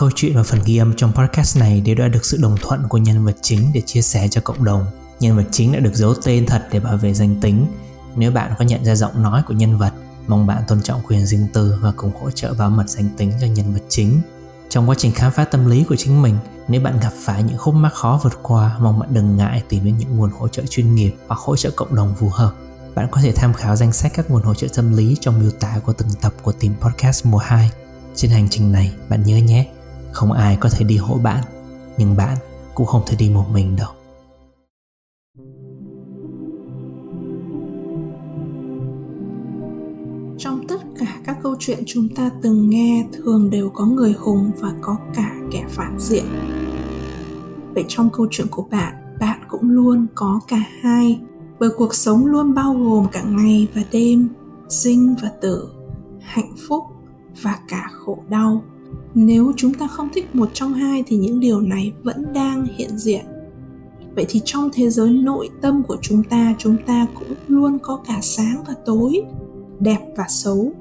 [0.00, 2.88] câu chuyện và phần ghi âm trong podcast này đều đã được sự đồng thuận
[2.88, 4.86] của nhân vật chính để chia sẻ cho cộng đồng.
[5.20, 7.66] Nhân vật chính đã được giấu tên thật để bảo vệ danh tính.
[8.16, 9.92] Nếu bạn có nhận ra giọng nói của nhân vật,
[10.26, 13.32] mong bạn tôn trọng quyền riêng tư và cùng hỗ trợ bảo mật danh tính
[13.40, 14.20] cho nhân vật chính.
[14.68, 17.58] Trong quá trình khám phá tâm lý của chính mình, nếu bạn gặp phải những
[17.58, 20.62] khúc mắc khó vượt qua, mong bạn đừng ngại tìm đến những nguồn hỗ trợ
[20.70, 22.52] chuyên nghiệp hoặc hỗ trợ cộng đồng phù hợp.
[22.94, 25.50] Bạn có thể tham khảo danh sách các nguồn hỗ trợ tâm lý trong miêu
[25.50, 27.70] tả của từng tập của team podcast mùa 2.
[28.14, 29.66] Trên hành trình này, bạn nhớ nhé,
[30.12, 31.44] không ai có thể đi hộ bạn,
[31.98, 32.38] nhưng bạn
[32.74, 33.90] cũng không thể đi một mình đâu.
[40.38, 44.50] Trong tất cả các câu chuyện chúng ta từng nghe thường đều có người hùng
[44.58, 46.24] và có cả kẻ phản diện.
[47.74, 51.20] Vậy trong câu chuyện của bạn, bạn cũng luôn có cả hai
[51.58, 54.28] bởi cuộc sống luôn bao gồm cả ngày và đêm
[54.68, 55.68] sinh và tử
[56.20, 56.84] hạnh phúc
[57.42, 58.62] và cả khổ đau
[59.14, 62.98] nếu chúng ta không thích một trong hai thì những điều này vẫn đang hiện
[62.98, 63.24] diện.
[64.14, 68.00] Vậy thì trong thế giới nội tâm của chúng ta chúng ta cũng luôn có
[68.06, 69.22] cả sáng và tối,
[69.80, 70.72] đẹp và xấu.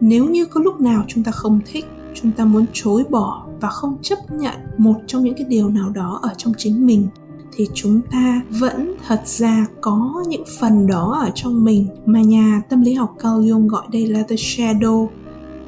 [0.00, 3.68] Nếu như có lúc nào chúng ta không thích, chúng ta muốn chối bỏ và
[3.68, 7.06] không chấp nhận một trong những cái điều nào đó ở trong chính mình,
[7.56, 12.62] thì chúng ta vẫn thật ra có những phần đó ở trong mình mà nhà
[12.68, 15.08] tâm lý học Carl Jung gọi đây là the shadow,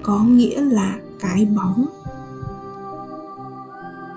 [0.02, 1.86] có nghĩa là cái bóng.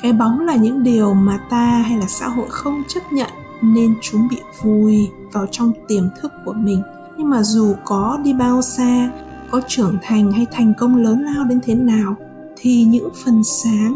[0.01, 3.29] Cái bóng là những điều mà ta hay là xã hội không chấp nhận
[3.61, 6.81] nên chúng bị vùi vào trong tiềm thức của mình.
[7.17, 9.11] Nhưng mà dù có đi bao xa,
[9.51, 12.15] có trưởng thành hay thành công lớn lao đến thế nào,
[12.57, 13.95] thì những phần sáng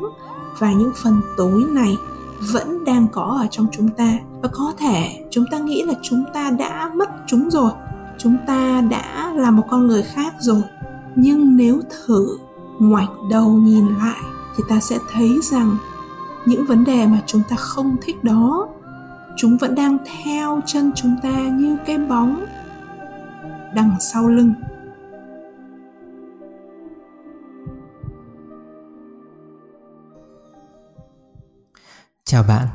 [0.58, 1.96] và những phần tối này
[2.54, 4.18] vẫn đang có ở trong chúng ta.
[4.42, 7.72] Và có thể chúng ta nghĩ là chúng ta đã mất chúng rồi,
[8.18, 10.62] chúng ta đã là một con người khác rồi.
[11.16, 12.38] Nhưng nếu thử
[12.80, 14.22] ngoảnh đầu nhìn lại
[14.56, 15.78] thì ta sẽ thấy rằng
[16.46, 18.68] những vấn đề mà chúng ta không thích đó
[19.38, 22.46] chúng vẫn đang theo chân chúng ta như cái bóng
[23.76, 24.54] đằng sau lưng.
[32.26, 32.68] Chào bạn,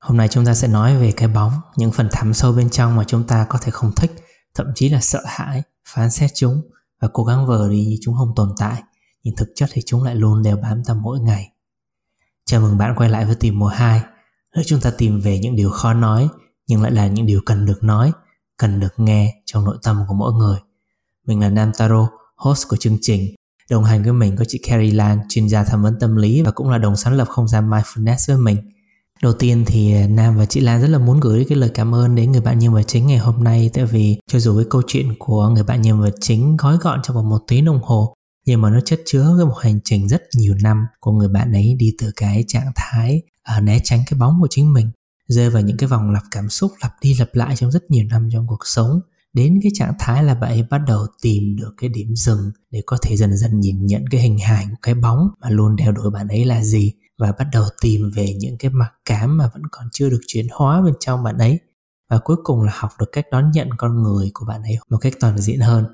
[0.00, 2.96] hôm nay chúng ta sẽ nói về cái bóng, những phần thẳm sâu bên trong
[2.96, 4.12] mà chúng ta có thể không thích,
[4.54, 6.62] thậm chí là sợ hãi, phán xét chúng
[7.00, 8.82] và cố gắng vờ đi như chúng không tồn tại,
[9.22, 11.52] nhưng thực chất thì chúng lại luôn đều bám ta mỗi ngày.
[12.44, 14.00] Chào mừng bạn quay lại với tìm mùa 2,
[14.54, 16.28] nơi chúng ta tìm về những điều khó nói
[16.66, 18.12] nhưng lại là những điều cần được nói,
[18.56, 20.58] cần được nghe trong nội tâm của mỗi người.
[21.26, 23.34] Mình là Nam Taro, host của chương trình.
[23.70, 26.50] Đồng hành với mình có chị Carrie Lan, chuyên gia tham vấn tâm lý và
[26.50, 28.70] cũng là đồng sáng lập không gian Mindfulness với mình–
[29.22, 32.14] Đầu tiên thì Nam và chị Lan rất là muốn gửi cái lời cảm ơn
[32.14, 34.82] đến người bạn nhân vật chính ngày hôm nay tại vì cho dù cái câu
[34.86, 38.14] chuyện của người bạn nhân vật chính gói gọn trong vòng một tiếng đồng hồ
[38.50, 41.52] nhưng mà nó chất chứa cái một hành trình rất nhiều năm của người bạn
[41.52, 43.22] ấy đi từ cái trạng thái
[43.56, 44.90] uh, né tránh cái bóng của chính mình
[45.28, 48.04] rơi vào những cái vòng lặp cảm xúc lặp đi lặp lại trong rất nhiều
[48.10, 49.00] năm trong cuộc sống.
[49.32, 52.82] Đến cái trạng thái là bạn ấy bắt đầu tìm được cái điểm dừng để
[52.86, 55.92] có thể dần dần nhìn nhận cái hình hài của cái bóng mà luôn đeo
[55.92, 59.50] đuổi bạn ấy là gì và bắt đầu tìm về những cái mặc cảm mà
[59.54, 61.58] vẫn còn chưa được chuyển hóa bên trong bạn ấy.
[62.10, 64.98] Và cuối cùng là học được cách đón nhận con người của bạn ấy một
[64.98, 65.84] cách toàn diện hơn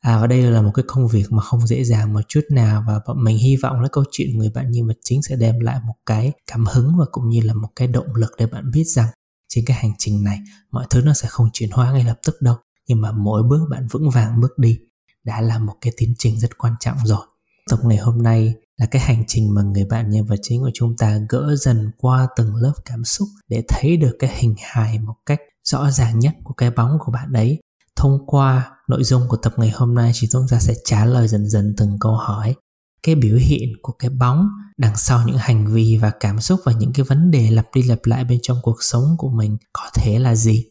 [0.00, 2.84] à và đây là một cái công việc mà không dễ dàng một chút nào
[2.86, 5.60] và bọn mình hy vọng là câu chuyện người bạn nhân vật chính sẽ đem
[5.60, 8.70] lại một cái cảm hứng và cũng như là một cái động lực để bạn
[8.70, 9.08] biết rằng
[9.48, 10.38] trên cái hành trình này,
[10.70, 12.56] mọi thứ nó sẽ không chuyển hóa ngay lập tức đâu.
[12.88, 14.78] Nhưng mà mỗi bước bạn vững vàng bước đi
[15.24, 17.26] đã là một cái tiến trình rất quan trọng rồi.
[17.70, 20.70] Tập ngày hôm nay là cái hành trình mà người bạn nhân vật chính của
[20.74, 24.98] chúng ta gỡ dần qua từng lớp cảm xúc để thấy được cái hình hài
[24.98, 27.60] một cách rõ ràng nhất của cái bóng của bạn ấy
[27.96, 31.28] thông qua nội dung của tập ngày hôm nay thì chúng ta sẽ trả lời
[31.28, 32.54] dần dần từng câu hỏi.
[33.02, 34.48] Cái biểu hiện của cái bóng
[34.78, 37.82] đằng sau những hành vi và cảm xúc và những cái vấn đề lặp đi
[37.82, 40.66] lặp lại bên trong cuộc sống của mình có thể là gì?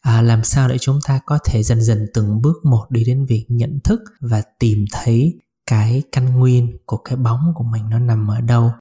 [0.00, 3.26] À, làm sao để chúng ta có thể dần dần từng bước một đi đến
[3.26, 7.98] việc nhận thức và tìm thấy cái căn nguyên của cái bóng của mình nó
[7.98, 8.72] nằm ở đâu?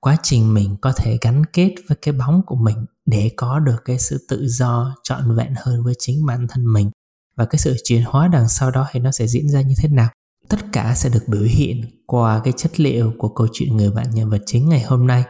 [0.00, 2.76] Quá trình mình có thể gắn kết với cái bóng của mình
[3.06, 6.90] để có được cái sự tự do trọn vẹn hơn với chính bản thân mình
[7.36, 9.88] và cái sự chuyển hóa đằng sau đó thì nó sẽ diễn ra như thế
[9.88, 10.08] nào?
[10.48, 14.06] Tất cả sẽ được biểu hiện qua cái chất liệu của câu chuyện người bạn
[14.14, 15.24] nhân vật chính ngày hôm nay.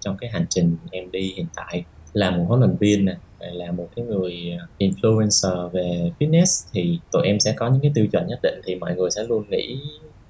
[0.00, 3.16] Trong cái hành trình em đi hiện tại, là một huấn luyện viên nè
[3.52, 7.92] là một cái người à, influencer về fitness thì tụi em sẽ có những cái
[7.94, 9.80] tiêu chuẩn nhất định thì mọi người sẽ luôn nghĩ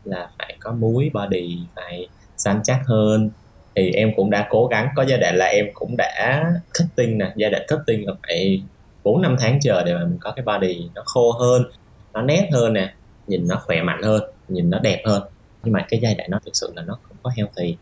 [0.04, 3.30] là phải có múi, body, phải săn chắc hơn.
[3.76, 6.44] Thì em cũng đã cố gắng, có giai đoạn là em cũng đã
[6.78, 8.62] cutting nè, giai đoạn cutting là phải
[9.04, 11.62] bốn năm tháng chờ để mà mình có cái body nó khô hơn,
[12.12, 12.94] nó nét hơn nè,
[13.26, 15.22] nhìn nó khỏe mạnh hơn, nhìn nó đẹp hơn.
[15.64, 17.76] Nhưng mà cái giai đoạn nó thực sự là nó không có healthy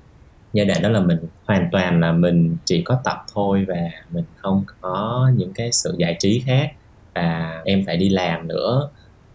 [0.53, 4.25] giai đoạn đó là mình hoàn toàn là mình chỉ có tập thôi và mình
[4.37, 6.73] không có những cái sự giải trí khác
[7.15, 8.91] và em phải đi làm nữa.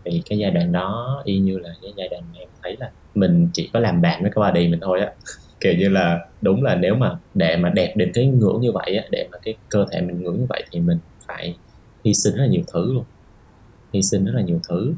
[0.05, 2.91] Thì cái giai đoạn đó y như là cái giai đoạn mà em thấy là
[3.15, 5.11] mình chỉ có làm bạn với cái body mình thôi á.
[5.59, 8.97] Kiểu như là đúng là nếu mà để mà đẹp đến cái ngưỡng như vậy
[8.97, 10.97] á để mà cái cơ thể mình ngưỡng như vậy thì mình
[11.27, 11.55] phải
[12.05, 13.03] hy sinh rất là nhiều thứ luôn.
[13.93, 14.93] Hy sinh rất là nhiều thứ.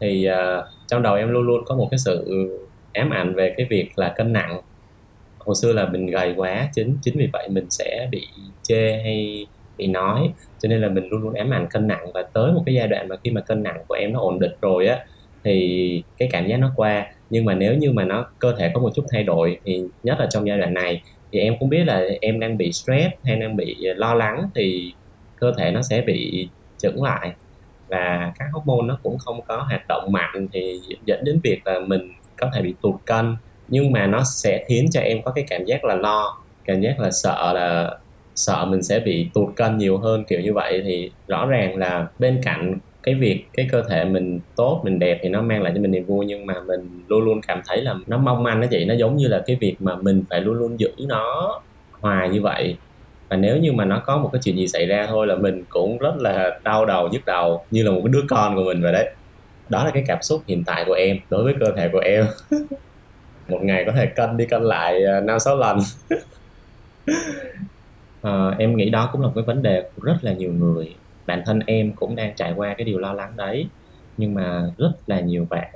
[0.00, 2.48] Thì uh, trong đầu em luôn luôn có một cái sự
[2.92, 4.60] ám ảnh về cái việc là cân nặng
[5.44, 8.26] hồi xưa là mình gầy quá chính chính vì vậy mình sẽ bị
[8.62, 9.46] chê hay
[9.78, 10.32] bị nói.
[10.58, 12.88] Cho nên là mình luôn luôn ám ảnh cân nặng và tới một cái giai
[12.88, 14.98] đoạn mà khi mà cân nặng của em nó ổn định rồi á,
[15.44, 17.06] thì cái cảm giác nó qua.
[17.30, 20.20] Nhưng mà nếu như mà nó, cơ thể có một chút thay đổi thì nhất
[20.20, 21.02] là trong giai đoạn này,
[21.32, 24.92] thì em cũng biết là em đang bị stress hay đang bị lo lắng thì
[25.36, 26.48] cơ thể nó sẽ bị
[26.78, 27.32] chững lại.
[27.88, 31.80] Và các hormone nó cũng không có hoạt động mạnh thì dẫn đến việc là
[31.80, 33.36] mình có thể bị tụt cân
[33.72, 37.00] nhưng mà nó sẽ khiến cho em có cái cảm giác là lo, cảm giác
[37.00, 37.96] là sợ là
[38.34, 40.82] sợ mình sẽ bị tụt cân nhiều hơn, kiểu như vậy.
[40.84, 45.18] Thì rõ ràng là bên cạnh cái việc cái cơ thể mình tốt, mình đẹp
[45.22, 47.82] thì nó mang lại cho mình niềm vui, nhưng mà mình luôn luôn cảm thấy
[47.82, 48.84] là nó mong manh đó chị.
[48.84, 51.60] Nó giống như là cái việc mà mình phải luôn luôn giữ nó
[52.00, 52.76] hoài như vậy.
[53.28, 55.64] Và nếu như mà nó có một cái chuyện gì xảy ra thôi là mình
[55.68, 58.82] cũng rất là đau đầu, nhức đầu, như là một cái đứa con của mình
[58.82, 59.14] vậy đấy.
[59.68, 62.26] Đó là cái cảm xúc hiện tại của em, đối với cơ thể của em.
[63.52, 65.78] một ngày có thể cân đi cân lại à, năm sáu lần.
[68.22, 70.94] À, em nghĩ đó cũng là một cái vấn đề của rất là nhiều người.
[71.26, 73.68] Bản thân em cũng đang trải qua cái điều lo lắng đấy
[74.16, 75.74] nhưng mà rất là nhiều bạn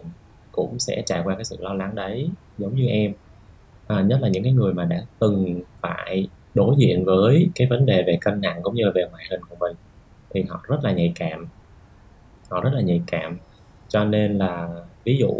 [0.53, 3.13] cũng sẽ trải qua cái sự lo lắng đấy giống như em.
[3.87, 7.87] À, nhất là những cái người mà đã từng phải đối diện với cái vấn
[7.87, 9.77] đề về cân nặng cũng như là về ngoại hình của mình
[10.35, 11.47] thì họ rất là nhạy cảm.
[12.51, 13.39] Họ rất là nhạy cảm.
[13.89, 14.69] Cho nên là
[15.05, 15.31] ví dụ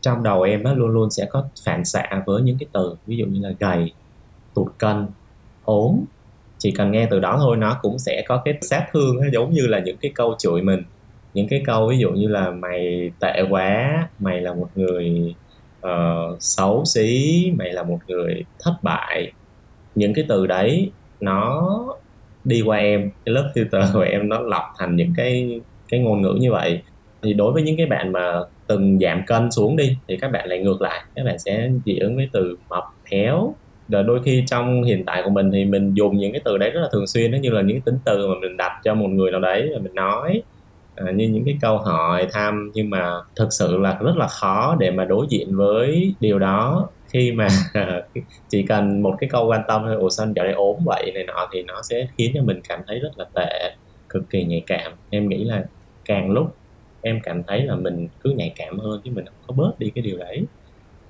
[0.00, 3.16] trong đầu em á luôn luôn sẽ có phản xạ với những cái từ ví
[3.16, 3.92] dụ như là gầy
[4.54, 5.06] tụt cân
[5.64, 6.00] ốm.
[6.58, 9.66] Chỉ cần nghe từ đó thôi nó cũng sẽ có cái sát thương giống như
[9.66, 10.82] là những cái câu chửi mình.
[11.34, 15.34] Những cái câu ví dụ như là mày tệ quá mày là một người
[15.86, 19.32] uh, xấu xí mày là một người thất bại.
[19.94, 21.68] Những cái từ đấy nó
[22.44, 26.22] đi qua em cái lớp filter của em nó lọc thành những cái cái ngôn
[26.22, 26.82] ngữ như vậy.
[27.22, 30.48] Thì đối với những cái bạn mà từng giảm cân xuống đi thì các bạn
[30.48, 33.54] lại ngược lại các bạn sẽ dị ứng với từ mập héo.
[33.88, 36.70] Rồi đôi khi trong hiện tại của mình thì mình dùng những cái từ đấy
[36.70, 38.94] rất là thường xuyên đó như là những cái tính từ mà mình đặt cho
[38.94, 40.42] một người nào đấy và mình nói
[40.96, 44.76] à, như những cái câu hỏi thăm nhưng mà thực sự là rất là khó
[44.80, 46.88] để mà đối diện với điều đó.
[47.08, 47.48] Khi mà
[48.48, 51.12] chỉ cần một cái câu quan tâm thôi ủa sao dạo này ốm vậy?
[51.14, 53.74] này nọ thì nó sẽ khiến cho mình cảm thấy rất là tệ
[54.08, 54.92] cực kỳ nhạy cảm.
[55.10, 55.64] Em nghĩ là
[56.04, 56.56] càng lúc
[57.02, 59.90] em cảm thấy là mình cứ nhạy cảm hơn chứ mình không có bớt đi
[59.94, 60.44] cái điều đấy.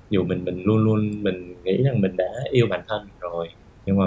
[0.09, 3.47] Dù mình mình luôn luôn mình nghĩ rằng mình đã yêu bản thân rồi,
[3.85, 4.05] nhưng mà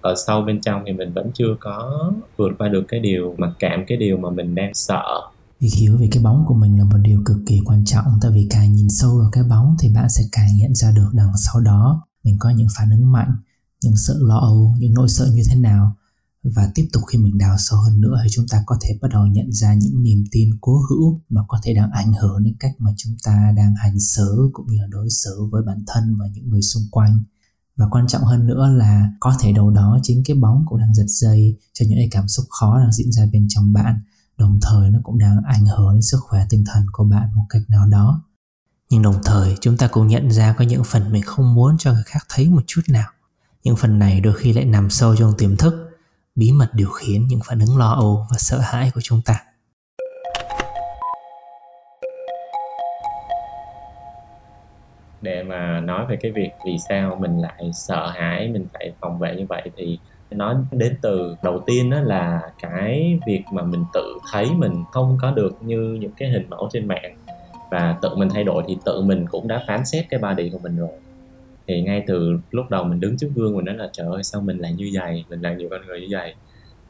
[0.00, 3.50] ở sâu bên trong thì mình vẫn chưa có vượt qua được cái điều mặc
[3.58, 5.20] cảm, cái điều mà mình đang sợ.
[5.60, 8.30] Việc hiểu về cái bóng của mình là một điều cực kỳ quan trọng, tại
[8.34, 11.32] vì càng nhìn sâu vào cái bóng thì bạn sẽ càng nhận ra được đằng
[11.36, 13.36] sau đó mình có những phản ứng mạnh,
[13.84, 15.96] những sự lo âu, những nỗi sợ như thế nào
[16.42, 19.08] và tiếp tục khi mình đào sâu hơn nữa thì chúng ta có thể bắt
[19.12, 22.54] đầu nhận ra những niềm tin cố hữu mà có thể đang ảnh hưởng đến
[22.60, 26.16] cách mà chúng ta đang hành xử cũng như là đối xử với bản thân
[26.20, 27.22] và những người xung quanh.
[27.76, 30.94] Và quan trọng hơn nữa là có thể đâu đó chính cái bóng cũng đang
[30.94, 34.00] giật dây cho những cái cảm xúc khó đang diễn ra bên trong bạn,
[34.38, 37.44] đồng thời nó cũng đang ảnh hưởng đến sức khỏe tinh thần của bạn một
[37.48, 38.22] cách nào đó.
[38.90, 41.92] Nhưng đồng thời, chúng ta cũng nhận ra có những phần mình không muốn cho
[41.92, 43.10] người khác thấy một chút nào.
[43.64, 45.91] Những phần này đôi khi lại nằm sâu trong tiềm thức
[46.34, 49.34] bí mật điều khiển những phản ứng lo âu và sợ hãi của chúng ta.
[55.20, 59.18] Để mà nói về cái việc vì sao mình lại sợ hãi, mình phải phòng
[59.18, 59.98] vệ như vậy thì
[60.30, 65.18] nó đến từ đầu tiên đó là cái việc mà mình tự thấy mình không
[65.20, 67.16] có được như những cái hình mẫu trên mạng
[67.70, 70.58] và tự mình thay đổi thì tự mình cũng đã phán xét cái body của
[70.58, 71.01] mình rồi
[71.74, 74.42] thì ngay từ lúc đầu mình đứng trước gương mình nói là, trời ơi, sao
[74.42, 75.24] mình lại như vậy?
[75.30, 76.34] Mình là nhiều con người như vậy?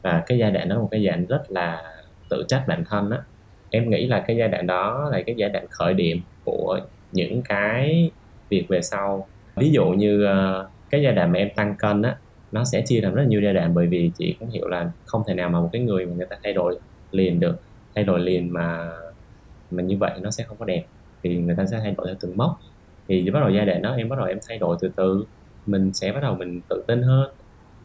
[0.03, 1.83] Và cái giai đoạn đó một cái giai đoạn rất là
[2.29, 3.19] tự trách bản thân á.
[3.69, 6.79] Em nghĩ là cái giai đoạn đó là cái giai đoạn khởi điểm của
[7.11, 8.11] những cái
[8.49, 9.29] việc về sau.
[9.61, 12.17] Ví dụ như ờ, cái giai đoạn mà em tăng cân á,
[12.51, 15.21] nó sẽ chia thành rất nhiều giai đoạn bởi vì chị cũng hiểu là không
[15.27, 16.79] thể nào mà một cái người mà người ta thay đổi
[17.11, 17.55] liền được.
[17.95, 18.91] Thay đổi liền mà
[19.69, 20.87] mà như vậy nó sẽ không có đẹp.
[21.23, 22.51] Thì người ta sẽ thay đổi theo từng mốc
[23.07, 25.25] thì bắt đầu giai đoạn đó em bắt đầu em thay đổi từ từ.
[25.65, 27.31] Mình sẽ bắt đầu mình tự tin hơn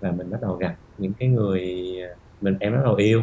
[0.01, 1.63] và mình bắt đầu gặp những cái người
[2.03, 2.09] à,
[2.41, 3.23] mình em bắt đầu yêu.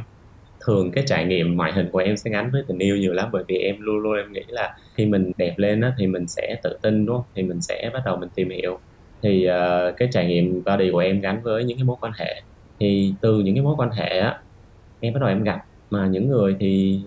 [0.66, 3.30] Thường cái trải nghiệm ngoại hình của em sẽ gắn với tình yêu nhiều lắm
[3.32, 6.28] bởi vì em luôn luôn em nghĩ là khi mình đẹp lên á thì mình
[6.28, 7.26] sẽ tự tin đúng không?
[7.36, 8.80] Thì mình sẽ bắt đầu mình tìm hiểu.
[9.22, 12.44] Thì uh, cái trải nghiệm body của em gắn với những cái mối quan hệ.
[12.80, 14.42] Thì từ những cái mối quan hệ á
[15.00, 15.60] em bắt đầu em gặp
[15.90, 17.02] mà những người thì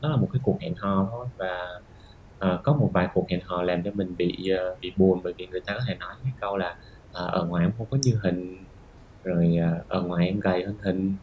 [0.00, 1.81] đó là một cái cuộc hẹn hò thôi và
[2.46, 5.32] uh, có một vài cuộc hẹn hò làm cho mình bị uh, bị buồn bởi
[5.36, 6.76] vì người ta có thể nói cái câu là
[7.10, 8.64] uh, ở ngoài em không có như hình
[9.24, 11.16] rồi uh, ở ngoài em gầy hơn hình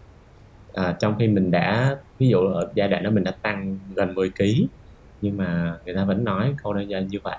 [0.73, 4.15] à, trong khi mình đã ví dụ ở giai đoạn đó mình đã tăng gần
[4.15, 4.43] 10 kg
[5.21, 7.37] nhưng mà người ta vẫn nói câu đó như vậy.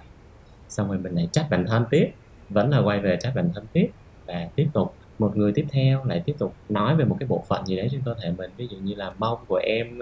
[0.69, 2.11] Xong rồi mình lại trách bản thân tiếp
[2.49, 3.91] vẫn là quay về trách bản thân tiếp
[4.27, 7.45] và tiếp tục một người tiếp theo lại tiếp tục nói về một cái bộ
[7.49, 9.99] phận gì đấy trên cơ thể mình ví dụ như là mông của em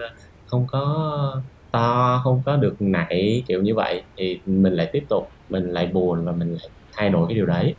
[0.46, 4.02] không có to, không có được nảy, kiểu như vậy.
[4.18, 7.46] Thì mình lại tiếp tục, mình lại buồn và mình lại thay đổi cái điều
[7.46, 7.76] đấy.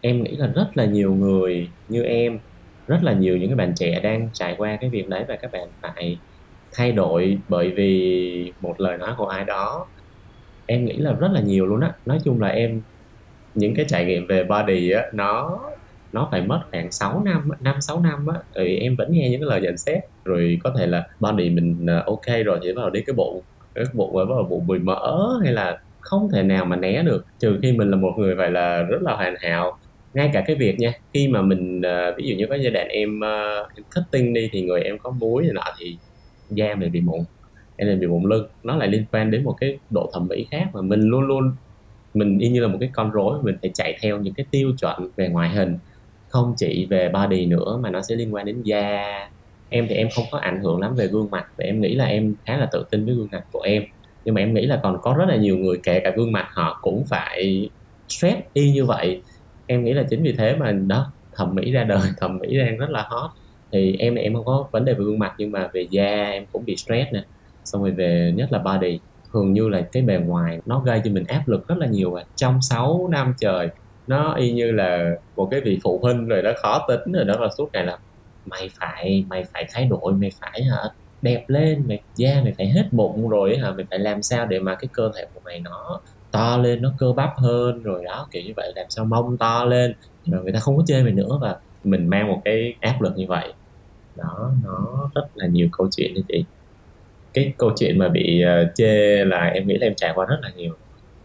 [0.00, 2.38] Em nghĩ là rất là nhiều người như em,
[2.86, 5.50] rất là nhiều những cái bạn trẻ đang trải qua cái việc đấy và các
[5.52, 6.20] bạn phải
[6.78, 9.86] thay đổi bởi vì một lời nói của ai đó.
[10.66, 11.92] Em nghĩ là rất là nhiều luôn á.
[12.06, 12.82] Nói chung là em,
[13.54, 15.60] những cái trải nghiệm về body á, nó
[16.12, 19.40] nó phải mất khoảng 6 năm năm, sáu năm á, thì em vẫn nghe những
[19.40, 22.80] cái lời nhận xét rồi có thể là body mình ờ, ok rồi thì bắt
[22.82, 25.78] đầu đi cái bụng cái bụng và ờ, bắt đầu bụng bùi mỡ hay là
[26.00, 27.24] không thể nào mà né được.
[27.38, 29.78] Trừ khi mình là một người phải là rất là hoàn hảo.
[30.14, 32.88] Ngay cả cái việc nha, khi mà mình ờ, ví dụ như có giai đoạn
[32.88, 33.20] em
[33.76, 35.98] em cutting đi thì người em có muối này nọ thì
[36.48, 37.20] da mình bị mụn,
[37.76, 38.46] em lại bị mụn lưng.
[38.64, 41.56] Nó lại liên quan đến một cái độ thẩm mỹ khác mà mình luôn luôn,
[42.14, 44.72] mình y như là một cái con rối, mình phải chạy theo những cái tiêu
[44.80, 45.78] chuẩn về ngoại hình
[46.30, 49.04] không chỉ về body nữa mà nó sẽ liên quan đến da.
[49.68, 52.04] Em thì em không có ảnh hưởng lắm về gương mặt và em nghĩ là
[52.04, 53.84] em khá là tự tin với gương mặt của em.
[54.24, 56.46] Nhưng mà em nghĩ là còn có rất là nhiều người, kể cả gương mặt
[56.50, 57.70] họ cũng phải
[58.08, 59.22] stress y như vậy.
[59.66, 62.78] Em nghĩ là chính vì thế mà đó, thẩm mỹ ra đời, thẩm mỹ đang
[62.78, 63.30] rất là hot.
[63.72, 66.46] Thì em em không có vấn đề về gương mặt nhưng mà về da em
[66.52, 67.24] cũng bị stress nè.
[67.64, 69.00] Xong rồi về, nhất là body,
[69.32, 72.14] thường như là cái bề ngoài, nó gây cho mình áp lực rất là nhiều
[72.14, 72.24] à.
[72.36, 73.68] trong 6 năm trời
[74.10, 77.34] nó y như là một cái vị phụ huynh rồi đó khó tính rồi đó
[77.40, 77.98] là suốt ngày là
[78.46, 80.82] mày phải mày phải thay đổi mày phải hả
[81.22, 84.58] đẹp lên mày da mày phải hết bụng rồi hả mày phải làm sao để
[84.60, 86.00] mà cái cơ thể của mày nó
[86.30, 89.64] to lên nó cơ bắp hơn rồi đó kiểu như vậy làm sao mông to
[89.64, 89.94] lên.
[90.26, 93.16] Rồi người ta không có chơi mình nữa và mình mang một cái áp lực
[93.16, 93.52] như vậy.
[94.16, 96.44] Đó nó rất là nhiều câu chuyện đấy chị.
[97.34, 100.36] Cái câu chuyện mà bị uh, chê là em nghĩ là em trải qua rất
[100.42, 100.74] là nhiều.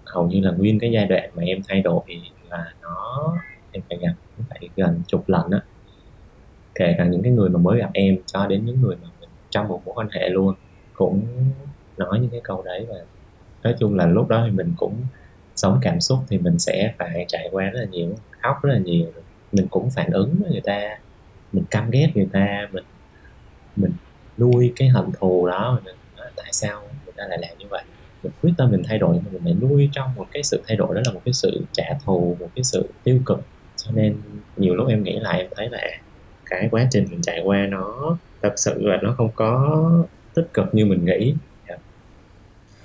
[0.06, 2.02] Hầu như là nguyên cái giai đoạn mà em thay đổi
[2.50, 3.36] là nó
[3.72, 4.14] em phải gặp
[4.50, 5.62] phải gần chục lần á.
[6.76, 9.30] Kể cả những cái người mà mới gặp em cho đến những người mà mình
[9.50, 10.56] trong một mối quan hệ luôn
[10.94, 11.28] cũng
[11.98, 12.96] nói những cái câu đấy và
[13.64, 14.96] nói chung là lúc đó thì mình cũng
[15.56, 18.80] sống cảm xúc thì mình sẽ phải trải qua rất là nhiều khóc rất là
[18.80, 19.12] nhiều
[19.52, 21.00] mình cũng phản ứng với người ta
[21.52, 22.84] mình căm ghét người ta mình
[23.76, 23.92] mình
[24.38, 27.84] nuôi cái hận thù đó mình nói, tại sao người ta lại làm như vậy
[28.42, 31.02] quyết tâm mình thay đổi, mình lại nuôi trong một cái sự thay đổi, đó
[31.06, 33.40] là một cái sự trả thù, một cái sự tiêu cực.
[33.78, 34.18] Cho nên
[34.58, 35.80] nhiều lúc em nghĩ lại, em thấy là
[36.46, 39.92] cái quá trình mình trải qua nó thật sự là nó không có
[40.36, 41.34] tích cực như mình nghĩ.
[41.70, 41.76] Dạ.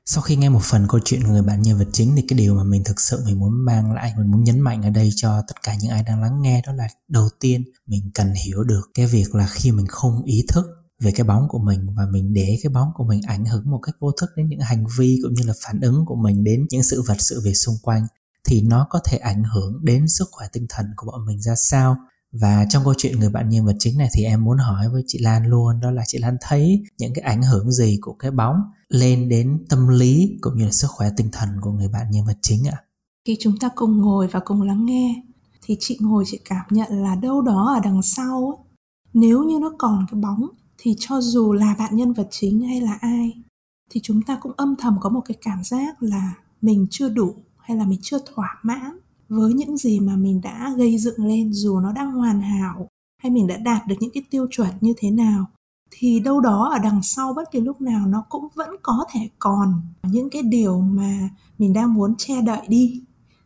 [0.06, 2.38] Sau khi nghe một phần câu chuyện của người bạn nhân vật chính thì cái
[2.38, 5.10] điều mà mình thực sự mình muốn mang lại, mình muốn nhấn mạnh ở đây
[5.16, 8.64] cho tất cả những ai đang lắng nghe đó là đầu tiên, mình cần hiểu
[8.64, 10.66] được cái việc là khi mình không ý thức
[11.00, 13.78] về cái bóng của mình và mình để cái bóng của mình ảnh hưởng một
[13.78, 16.66] cách vô thức đến những hành vi cũng như là phản ứng của mình đến
[16.70, 18.06] những sự vật, sự việc xung quanh
[18.44, 21.54] thì nó có thể ảnh hưởng đến sức khỏe tinh thần của bọn mình ra
[21.56, 21.96] sao
[22.32, 25.02] và trong câu chuyện người bạn nhân vật chính này thì em muốn hỏi với
[25.06, 28.30] chị Lan luôn, đó là chị Lan thấy những cái ảnh hưởng gì của cái
[28.30, 28.56] bóng
[28.88, 32.26] lên đến tâm lý cũng như là sức khỏe tinh thần của người bạn nhân
[32.26, 32.78] vật chính ạ?
[33.24, 35.22] Khi chúng ta cùng ngồi và cùng lắng nghe
[35.62, 38.66] thì chị ngồi chị cảm nhận là đâu đó ở đằng sau
[39.12, 40.46] nếu như nó còn cái bóng
[40.82, 43.42] thì cho dù là bạn nhân vật chính hay là ai,
[43.90, 47.34] thì chúng ta cũng âm thầm có một cái cảm giác là mình chưa đủ
[47.58, 51.52] hay là mình chưa thỏa mãn với những gì mà mình đã gây dựng lên
[51.52, 52.88] dù nó đang hoàn hảo
[53.22, 55.46] hay mình đã đạt được những cái tiêu chuẩn như thế nào.
[55.90, 59.28] Thì đâu đó ở đằng sau bất kỳ lúc nào nó cũng vẫn có thể
[59.38, 63.02] còn những cái điều mà mình đang muốn che đậy đi,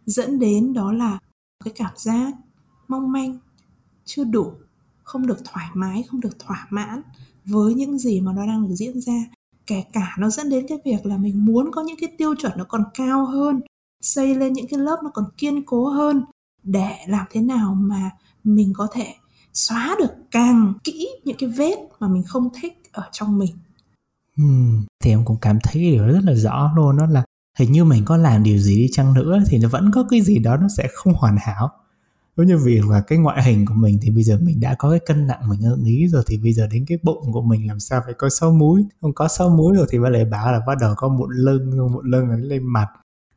[0.07, 1.19] dẫn đến đó là
[1.65, 2.33] cái cảm giác
[2.89, 3.39] mong manh,
[4.05, 4.53] chưa đủ
[5.05, 7.03] không được thoải mái không được thỏa mãn
[7.45, 9.25] với những gì mà nó đang được diễn ra.
[9.67, 12.53] Kể cả nó dẫn đến cái việc là mình muốn có những cái tiêu chuẩn
[12.57, 13.61] nó còn cao hơn
[14.01, 16.25] xây lên những cái lớp nó còn kiên cố hơn
[16.63, 18.11] để làm thế nào mà
[18.45, 19.15] mình có thể
[19.53, 23.55] xóa được càng kỹ những cái vết mà mình không thích ở trong mình.
[24.37, 24.45] Ừ,
[25.05, 27.25] thì em cũng cảm thấy điều rất là rõ luôn đó là
[27.59, 30.21] hình như mình có làm điều gì đi chăng nữa thì nó vẫn có cái
[30.21, 31.71] gì đó nó sẽ không hoàn hảo
[32.37, 34.91] giống như vì là cái ngoại hình của mình thì bây giờ mình đã có
[34.91, 37.67] cái cân nặng, mình ưng ý rồi thì bây giờ đến cái bụng của mình
[37.67, 38.85] làm sao phải có sáu múi?
[39.01, 41.93] Không có sáu múi rồi thì bà lại bảo là bắt đầu có mụn lưng
[41.93, 42.87] mụn lưng lên mặt.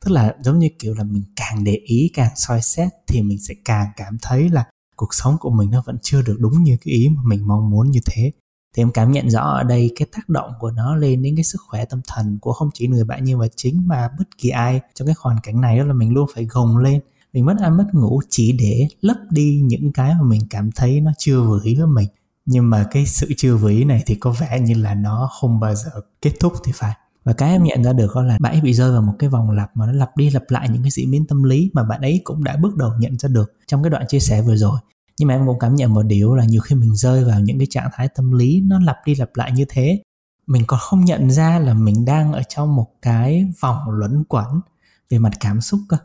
[0.05, 3.39] Tức là giống như kiểu là mình càng để ý, càng soi xét thì mình
[3.39, 6.77] sẽ càng cảm thấy là cuộc sống của mình nó vẫn chưa được đúng như
[6.85, 8.31] cái ý mà mình mong muốn như thế.
[8.75, 11.43] Thì em cảm nhận rõ ở đây cái tác động của nó lên đến cái
[11.43, 14.49] sức khỏe tâm thần của không chỉ người bạn nhưng mà chính mà bất kỳ
[14.49, 17.01] ai trong cái hoàn cảnh này đó là mình luôn phải gồng lên
[17.37, 21.01] mình mất ăn mất ngủ chỉ để lấp đi những cái mà mình cảm thấy
[21.01, 22.07] nó chưa vừa ý với mình.
[22.45, 25.59] Nhưng mà cái sự chưa vừa ý này thì có vẻ như là nó không
[25.59, 25.89] bao giờ
[26.21, 26.93] kết thúc thì phải.
[27.23, 29.29] Và cái em nhận ra được đó là bạn ấy bị rơi vào một cái
[29.29, 31.83] vòng lặp mà nó lặp đi lặp lại những cái diễn biến tâm lý mà
[31.83, 34.55] bạn ấy cũng đã bước đầu nhận ra được trong cái đoạn chia sẻ vừa
[34.55, 34.79] rồi.
[35.19, 37.57] Nhưng mà em cũng cảm nhận một điều là nhiều khi mình rơi vào những
[37.59, 40.01] cái trạng thái tâm lý nó lặp đi lặp lại như thế,
[40.47, 44.61] mình còn không nhận ra là mình đang ở trong một cái vòng luẩn quẩn
[45.09, 45.97] về mặt cảm xúc cơ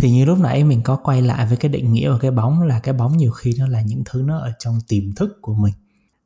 [0.00, 2.62] thì như lúc nãy mình có quay lại với cái định nghĩa của cái bóng
[2.62, 5.54] là cái bóng nhiều khi nó là những thứ nó ở trong tiềm thức của
[5.54, 5.74] mình.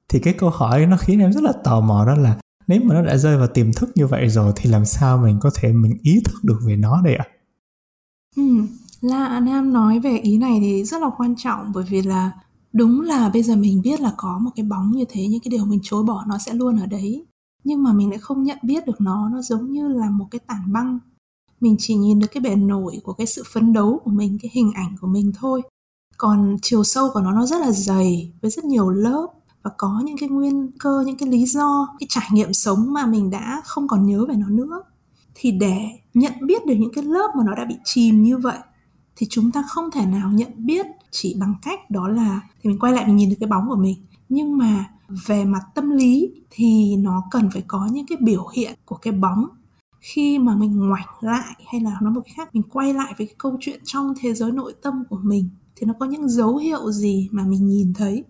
[0.08, 2.94] Thì cái câu hỏi nó khiến em rất là tò mò đó là nếu mà
[2.94, 5.72] nó đã rơi vào tiềm thức như vậy rồi thì làm sao mình có thể
[5.72, 7.24] mình ý thức được về nó đây ạ?
[8.36, 8.42] Ừ,
[9.00, 12.30] là Nam nói về ý này thì rất là quan trọng bởi vì là
[12.72, 15.50] đúng là bây giờ mình biết là có một cái bóng như thế những cái
[15.50, 17.26] điều mình chối bỏ nó sẽ luôn ở đấy.
[17.64, 20.40] Nhưng mà mình lại không nhận biết được nó nó giống như là một cái
[20.46, 20.98] tảng băng
[21.64, 24.50] mình chỉ nhìn được cái bề nổi của cái sự phấn đấu của mình, cái
[24.54, 25.62] hình ảnh của mình thôi.
[26.16, 29.26] Còn chiều sâu của nó nó rất là dày, với rất nhiều lớp,
[29.62, 33.06] và có những cái nguyên cơ, những cái lý do, cái trải nghiệm sống mà
[33.06, 34.82] mình đã không còn nhớ về nó nữa.
[35.34, 35.78] Thì để
[36.14, 38.58] nhận biết được những cái lớp mà nó đã bị chìm như vậy,
[39.16, 42.78] thì chúng ta không thể nào nhận biết chỉ bằng cách đó là, thì mình
[42.78, 43.96] quay lại mình nhìn được cái bóng của mình.
[44.28, 44.84] Nhưng mà
[45.26, 49.12] về mặt tâm lý thì nó cần phải có những cái biểu hiện của cái
[49.12, 49.46] bóng
[50.04, 53.26] khi mà mình ngoảnh lại hay là nói một cách khác mình quay lại với
[53.26, 56.56] cái câu chuyện trong thế giới nội tâm của mình thì nó có những dấu
[56.56, 58.24] hiệu gì mà mình nhìn thấy?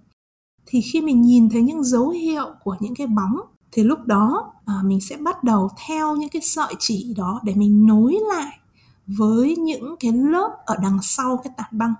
[0.66, 3.37] Thì khi mình nhìn thấy những dấu hiệu của những cái bóng
[3.72, 7.54] thì lúc đó à, mình sẽ bắt đầu theo những cái sợi chỉ đó để
[7.54, 8.58] mình nối lại
[9.06, 11.94] với những cái lớp ở đằng sau cái tảng băng.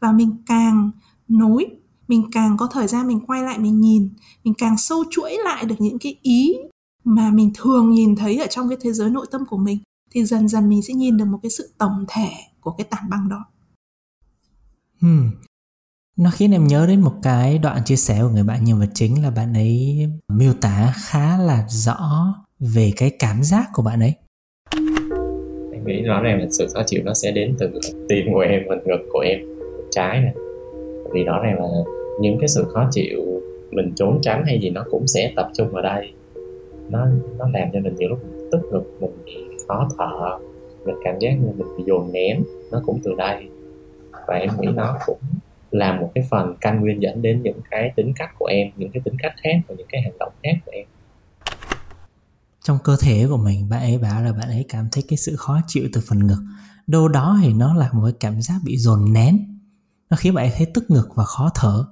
[0.00, 0.90] Và mình càng
[1.28, 1.66] nối
[2.08, 4.08] mình càng có thời gian mình quay lại mình nhìn
[4.44, 6.54] mình càng sâu chuỗi lại được những cái ý
[7.04, 9.78] mà mình thường nhìn thấy ở trong cái thế giới nội tâm của mình
[10.10, 12.28] thì dần dần mình sẽ nhìn được một cái sự tổng thể
[12.60, 13.44] của cái tảng băng đó.
[15.00, 15.30] Hmm.
[16.16, 18.90] Nó khiến em nhớ đến một cái đoạn chia sẻ của người bạn nhân vật
[18.94, 24.00] chính là bạn ấy miêu tả khá là rõ về cái cảm giác của bạn
[24.00, 24.14] ấy.
[25.72, 27.70] Em nghĩ rõ ràng là sự khó chịu nó sẽ đến từ
[28.08, 29.38] tim của em và ngực của em
[29.90, 30.34] trái này.
[31.12, 31.68] Vì rõ ràng là
[32.20, 33.20] những cái sự khó chịu
[33.70, 36.12] mình trốn tránh hay gì nó cũng sẽ tập trung vào đây
[36.88, 37.06] nó
[37.38, 38.18] nó làm cho mình nhiều lúc
[38.52, 39.36] tức ngực, mình bị
[39.68, 40.38] khó thở,
[40.86, 43.48] mình cảm giác như mình bị dồn nén, nó cũng từ đây.
[44.26, 45.18] Và em nghĩ nó cũng
[45.70, 48.90] là một cái phần căn nguyên dẫn đến những cái tính cách của em, những
[48.90, 50.86] cái tính cách khác và những cái hành động khác của em.
[52.62, 55.36] Trong cơ thể của mình, bạn ấy bảo là bạn ấy cảm thấy cái sự
[55.36, 56.42] khó chịu từ phần ngực.
[56.86, 59.60] Đâu đó thì nó là một cái cảm giác bị dồn nén.
[60.10, 61.84] Nó khiến bạn ấy thấy tức ngực và khó thở.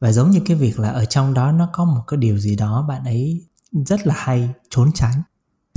[0.00, 2.56] Và giống như cái việc là ở trong đó nó có một cái điều gì
[2.56, 3.40] đó bạn ấy
[3.86, 5.22] rất là hay, trốn tránh.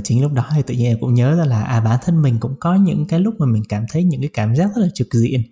[0.02, 2.40] Chính lúc đó thì tự nhiên em cũng nhớ ra là à bản thân mình
[2.40, 4.88] cũng có những cái lúc mà mình cảm thấy những cái cảm giác rất là
[4.94, 5.42] trực diện.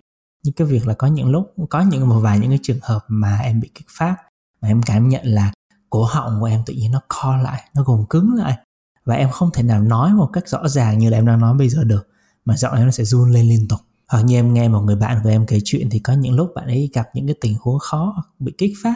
[0.43, 3.05] Như cái việc là có những lúc, có những một vài những cái trường hợp
[3.07, 4.15] mà em bị kích phát,
[4.61, 5.51] mà em cảm nhận là
[5.89, 8.57] cổ họng của em tự nhiên nó co lại, nó gồng cứng lại.
[9.05, 11.57] Và em không thể nào nói một cách rõ ràng như là em đang nói
[11.57, 12.07] bây giờ được,
[12.45, 13.79] mà giọng em nó sẽ run lên liên tục.
[14.07, 16.51] Hoặc như em nghe một người bạn của em kể chuyện thì có những lúc
[16.55, 18.95] bạn ấy gặp những cái tình huống khó, bị kích phát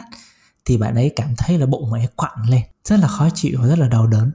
[0.64, 3.68] thì bạn ấy cảm thấy là bụng ấy quặn lên rất là khó chịu và
[3.68, 4.32] rất là đau đớn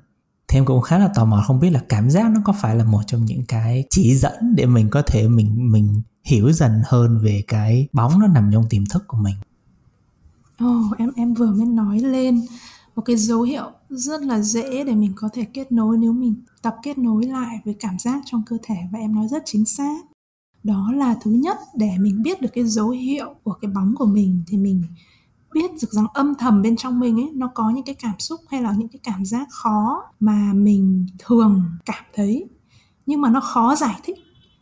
[0.47, 2.75] thì em cũng khá là tò mò không biết là cảm giác nó có phải
[2.75, 6.81] là một trong những cái chỉ dẫn để mình có thể mình mình hiểu dần
[6.85, 9.35] hơn về cái bóng nó nằm trong tiềm thức của mình.
[10.59, 12.45] Ồ, oh, em em vừa mới nói lên
[12.95, 16.35] một cái dấu hiệu rất là dễ để mình có thể kết nối nếu mình
[16.61, 19.65] tập kết nối lại với cảm giác trong cơ thể và em nói rất chính
[19.65, 19.97] xác.
[20.63, 24.05] Đó là thứ nhất để mình biết được cái dấu hiệu của cái bóng của
[24.05, 24.83] mình thì mình
[25.57, 28.41] biết được rằng âm thầm bên trong mình ấy, nó có những cái cảm xúc
[28.49, 32.45] hay là những cái cảm giác khó mà mình thường cảm thấy.
[33.05, 34.17] Nhưng mà nó khó giải thích.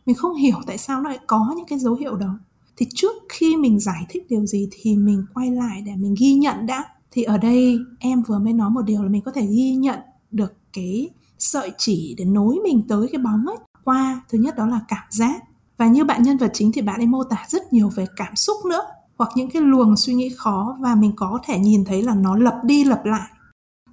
[0.06, 2.38] Mình không hiểu tại sao nó lại có những cái dấu hiệu đó.
[2.76, 6.34] Thì trước khi mình giải thích điều gì thì mình quay lại để mình ghi
[6.34, 6.84] nhận đã.
[7.10, 9.98] Thì ở đây em vừa mới nói một điều là mình có thể ghi nhận
[10.30, 13.56] được cái sợi chỉ để nối mình tới cái bóng ấy.
[13.84, 15.42] Qua, thứ nhất đó là cảm giác.
[15.76, 18.36] Và như bạn nhân vật chính thì bạn ấy mô tả rất nhiều về cảm
[18.36, 18.82] xúc nữa
[19.18, 22.36] hoặc những cái luồng suy nghĩ khó và mình có thể nhìn thấy là nó
[22.36, 23.30] lặp đi lặp lại.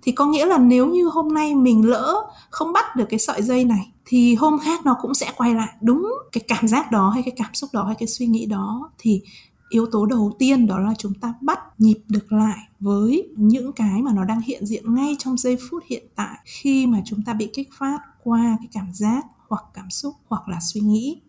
[0.02, 2.16] Thì có nghĩa là nếu như hôm nay mình lỡ
[2.50, 5.70] không bắt được cái sợi dây này, thì hôm khác nó cũng sẽ quay lại.
[5.82, 8.92] Đúng cái cảm giác đó hay cái cảm xúc đó hay cái suy nghĩ đó,
[8.98, 9.22] thì
[9.70, 14.02] yếu tố đầu tiên đó là chúng ta bắt nhịp được lại với những cái
[14.02, 17.34] mà nó đang hiện diện ngay trong giây phút hiện tại khi mà chúng ta
[17.34, 21.22] bị kích phát qua cái cảm giác hoặc cảm xúc hoặc là suy nghĩ.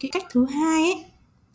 [0.00, 1.04] Cái cách thứ hai ấy,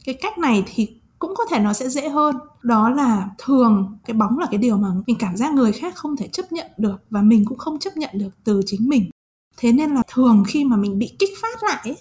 [0.06, 2.36] cái cách này thì cũng có thể nó sẽ dễ hơn.
[2.64, 6.18] Đó là thường cái bóng là cái điều mà mình cảm giác người khác không
[6.18, 9.10] thể chấp nhận được và mình cũng không chấp nhận được từ chính mình.
[9.58, 11.98] Thế nên là thường khi mà mình bị kích phát lại ấy,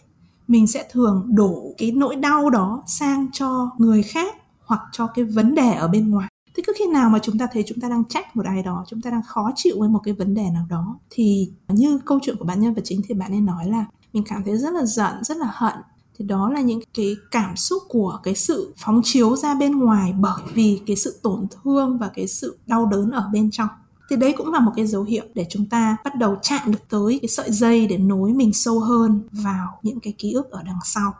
[0.48, 5.24] mình sẽ thường đổ cái nỗi đau đó sang cho người khác hoặc cho cái
[5.24, 6.28] vấn đề ở bên ngoài.
[6.56, 8.84] Thế cứ khi nào mà chúng ta thấy chúng ta đang trách một ai đó
[8.88, 12.18] chúng ta đang khó chịu với một cái vấn đề nào đó thì như câu
[12.22, 14.72] chuyện của bạn nhân vật chính thì bạn ấy nói là mình cảm thấy rất
[14.72, 15.74] là giận rất là hận
[16.20, 20.12] thì đó là những cái cảm xúc của cái sự phóng chiếu ra bên ngoài
[20.12, 23.68] bởi vì cái sự tổn thương và cái sự đau đớn ở bên trong.
[24.10, 26.88] Thì đấy cũng là một cái dấu hiệu để chúng ta bắt đầu chạm được
[26.90, 30.62] tới cái sợi dây để nối mình sâu hơn vào những cái ký ức ở
[30.62, 31.14] đằng sau.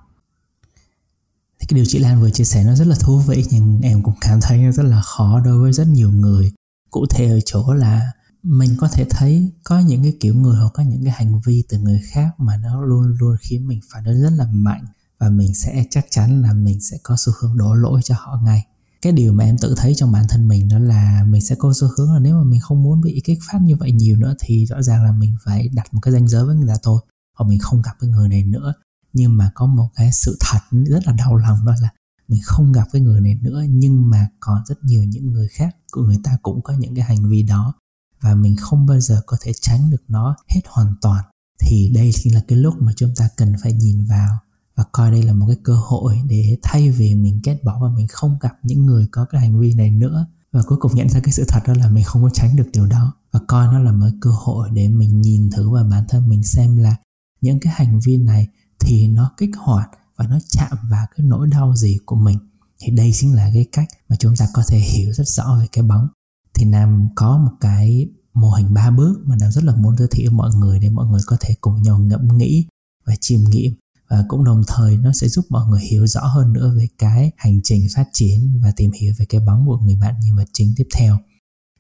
[1.61, 4.03] Thì cái điều chị Lan vừa chia sẻ nó rất là thú vị nhưng em
[4.03, 6.51] cũng cảm thấy rất là khó đối với rất nhiều người.
[6.91, 8.01] Cụ thể ở chỗ là
[8.43, 11.65] mình có thể thấy có những cái kiểu người hoặc có những cái hành vi
[11.69, 14.85] từ người khác mà nó luôn luôn khiến mình phản ứng rất là mạnh
[15.19, 18.41] và mình sẽ chắc chắn là mình sẽ có xu hướng đổ lỗi cho họ
[18.45, 18.67] ngay.
[19.03, 21.73] Cái điều mà em tự thấy trong bản thân mình đó là mình sẽ có
[21.81, 24.35] xu hướng là nếu mà mình không muốn bị kích phát như vậy nhiều nữa
[24.41, 27.01] thì rõ ràng là mình phải đặt một cái ranh giới với người ta thôi,
[27.39, 28.75] hoặc mình không gặp cái người này nữa.
[29.13, 31.89] Nhưng mà có một cái sự thật rất là đau lòng đó là
[32.29, 35.77] mình không gặp cái người này nữa, nhưng mà còn rất nhiều những người khác
[35.93, 37.75] của người ta cũng có những cái hành vi đó
[38.21, 41.25] và mình không bao giờ có thể tránh được nó hết hoàn toàn,
[41.61, 44.39] thì đây chính là cái lúc mà chúng ta cần phải nhìn vào
[44.77, 47.89] và coi đây là một cái cơ hội để thay vì mình kết bỏ và
[47.89, 50.27] mình không gặp những người có cái hành vi này nữa.
[50.53, 52.69] Và cuối cùng nhận ra cái sự thật đó là mình không có tránh được
[52.73, 53.13] điều đó.
[53.33, 56.43] Và coi nó là một cơ hội để mình nhìn thử vào bản thân mình
[56.43, 56.97] xem là
[57.41, 58.49] những cái hành vi này
[58.81, 62.39] thì nó kích hoạt và nó chạm vào cái nỗi đau gì của mình.
[62.79, 65.67] Thì đây chính là cái cách mà chúng ta có thể hiểu rất rõ về
[65.73, 66.09] cái bóng
[66.55, 70.09] thì nam có một cái mô hình ba bước mà nam rất là muốn giới
[70.11, 72.67] thiệu mọi người để mọi người có thể cùng nhau ngẫm nghĩ
[73.07, 73.73] và chiêm nghiệm.
[74.11, 77.31] Và cũng đồng thời nó sẽ giúp mọi người hiểu rõ hơn nữa về cái
[77.37, 80.49] hành trình phát triển và tìm hiểu về cái bóng của người bạn nhân vật
[80.53, 81.19] chính tiếp theo.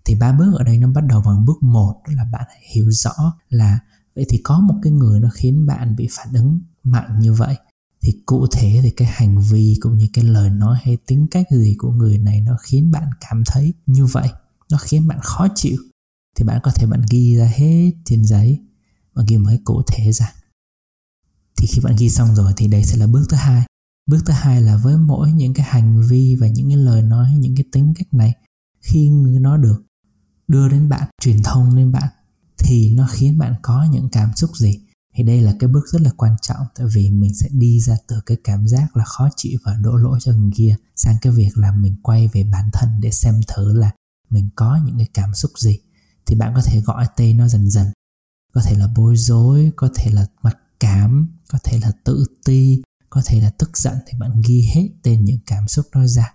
[0.04, 2.90] Thì ba bước ở đây nó bắt đầu bằng bước một là bạn hãy hiểu
[2.90, 3.12] rõ
[3.48, 3.78] là
[4.14, 7.56] vậy thì có một cái người nó khiến bạn bị phản ứng mạnh như vậy.
[8.02, 11.46] Thì cụ thể thì cái hành vi cũng như cái lời nói hay tính cách
[11.50, 14.28] gì của người này nó khiến bạn cảm thấy như vậy
[14.70, 15.78] nó khiến bạn khó chịu,
[16.36, 18.60] thì bạn có thể bạn ghi ra hết trên giấy
[19.14, 20.32] và ghi một cái cụ thể ra.
[21.56, 23.66] Thì khi bạn ghi xong rồi thì đây sẽ là bước thứ hai.
[24.06, 27.34] Bước thứ hai là với mỗi những cái hành vi và những cái lời nói,
[27.38, 28.34] những cái tính cách này,
[28.80, 29.82] khi nó được
[30.48, 32.08] đưa đến bạn, truyền thông đến bạn,
[32.58, 34.80] thì nó khiến bạn có những cảm xúc gì?
[35.14, 37.96] Thì đây là cái bước rất là quan trọng, tại vì mình sẽ đi ra
[38.08, 41.32] từ cái cảm giác là khó chịu và đổ lỗi cho người kia sang cái
[41.32, 43.90] việc là mình quay về bản thân để xem thử là
[44.30, 45.78] mình có những cái cảm xúc gì,
[46.26, 47.86] thì bạn có thể gọi tên nó dần dần.
[48.52, 52.82] Có thể là bối rối, có thể là mặc cảm, có thể là tự ti,
[53.10, 56.34] có thể là tức giận thì bạn ghi hết tên những cảm xúc đó ra.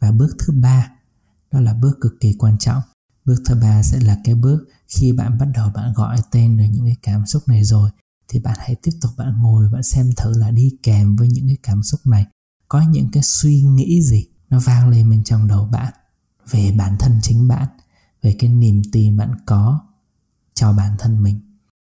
[0.00, 0.90] Và bước thứ ba,
[1.52, 2.82] đó là bước cực kỳ quan trọng.
[3.24, 6.64] Bước thứ ba sẽ là cái bước khi bạn bắt đầu bạn gọi tên được
[6.70, 7.90] những cái cảm xúc này rồi,
[8.28, 11.46] thì bạn hãy tiếp tục bạn ngồi bạn xem thử là đi kèm với những
[11.46, 12.26] cái cảm xúc này.
[12.68, 15.92] Có những cái suy nghĩ gì nó vang lên bên trong đầu bạn?
[16.50, 17.66] Về bản thân chính bạn,
[18.22, 19.80] về cái niềm tin bạn có
[20.54, 21.40] cho bản thân mình.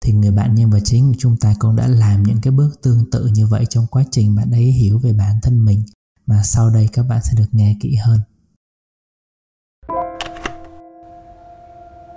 [0.06, 2.82] Thì người bạn nhân vật chính của chúng ta cũng đã làm những cái bước
[2.84, 5.84] tương tự như vậy trong quá trình bạn ấy hiểu về bản thân mình.
[6.26, 8.20] Mà sau đây các bạn sẽ được nghe kỹ hơn.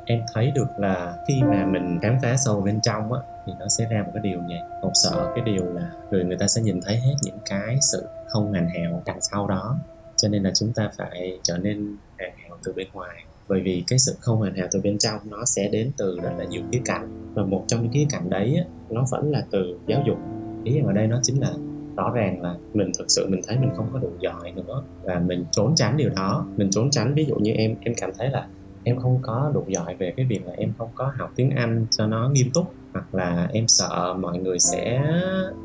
[0.07, 3.69] Em thấy được là khi mà mình khám phá sâu bên trong á, thì nó
[3.79, 6.63] sẽ ra một cái điều này một sợ cái điều là người người ta sẽ
[6.63, 9.79] nhìn thấy hết những cái sự không hoàn hảo đằng sau đó.
[10.17, 11.97] Cho nên là chúng ta phải trở nên
[12.65, 13.25] từ bên ngoài.
[13.49, 16.31] Bởi vì cái sự không hoàn hảo từ bên trong nó sẽ đến từ rất
[16.39, 17.33] là nhiều khía cạnh.
[17.35, 20.19] Và một trong những khía cạnh đấy á, nó vẫn là từ giáo dục.
[20.65, 21.51] Ý ở đây nó chính là
[21.97, 25.19] rõ ràng là mình thực sự mình thấy mình không có đủ giỏi nữa và
[25.19, 26.47] mình trốn tránh điều đó.
[26.57, 28.47] Mình trốn tránh ví dụ như em em cảm thấy là
[28.85, 31.87] em không có đủ giỏi về cái việc là em không có học tiếng anh
[31.91, 35.05] cho nó nghiêm túc hoặc là em sợ mọi người sẽ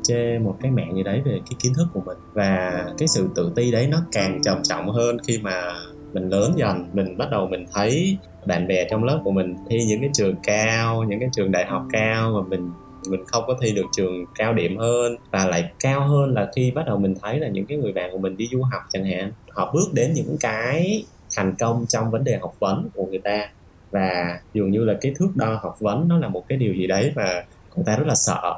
[0.02, 2.18] chê một cái mẹ như đấy về cái kiến thức của mình.
[2.32, 5.74] Và cái sự tự ti đấy nó càng trầm trọng hơn khi mà
[6.12, 8.16] mình lớn dần, mình bắt đầu mình thấy
[8.46, 11.66] bạn bè trong lớp của mình thi những cái trường cao, những cái trường đại
[11.66, 12.70] học cao mà mình
[13.10, 16.70] mình không có thi được trường cao điểm hơn và lại cao hơn là khi
[16.70, 19.04] bắt đầu mình thấy là những cái người bạn của mình đi du học chẳng
[19.04, 21.04] hạn, họ bước đến những cái
[21.36, 23.48] thành công trong vấn đề học vấn của người ta.
[23.90, 26.86] Và dường như là cái thước đo học vấn nó là một cái điều gì
[26.86, 27.44] đấy mà
[27.76, 28.54] người ta rất là sợ.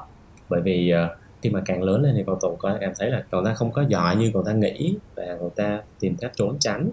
[0.48, 3.24] Bởi vì ờ, khi mà càng lớn lên thì cậu tổng có em thấy là
[3.30, 6.56] cậu ta không có giỏi như cậu ta nghĩ và cậu ta tìm cách trốn
[6.60, 6.90] tránh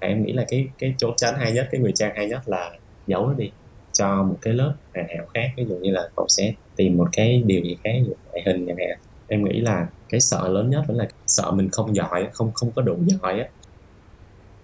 [0.00, 2.70] em nghĩ là cái cái chỗ tránh hay nhất cái người trang hay nhất là
[3.06, 3.50] giấu nó đi
[3.92, 5.50] cho một cái lớp hoàn hảo khác.
[5.56, 7.90] Ví dụ như là cậu sẽ tìm một cái điều gì khác
[8.26, 8.98] ngoại hình chẳng hạn.
[9.28, 12.72] Em nghĩ là cái sợ lớn nhất vẫn là sợ mình không giỏi không không
[12.72, 13.48] có đủ giỏi á.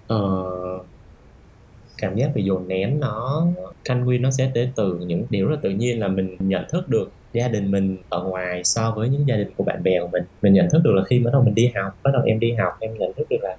[0.07, 0.45] Ờ,
[1.99, 3.47] cảm giác bị dồn nén nó
[3.85, 6.65] canh nguyên nó sẽ đến từ những điều rất là tự nhiên là mình nhận
[6.73, 10.01] thức được gia đình mình ở ngoài so với những gia đình của bạn bè
[10.01, 10.23] của mình.
[10.43, 12.53] Mình nhận thức được là khi bắt đầu mình đi học bắt đầu em đi
[12.53, 13.57] học em nhận thức được là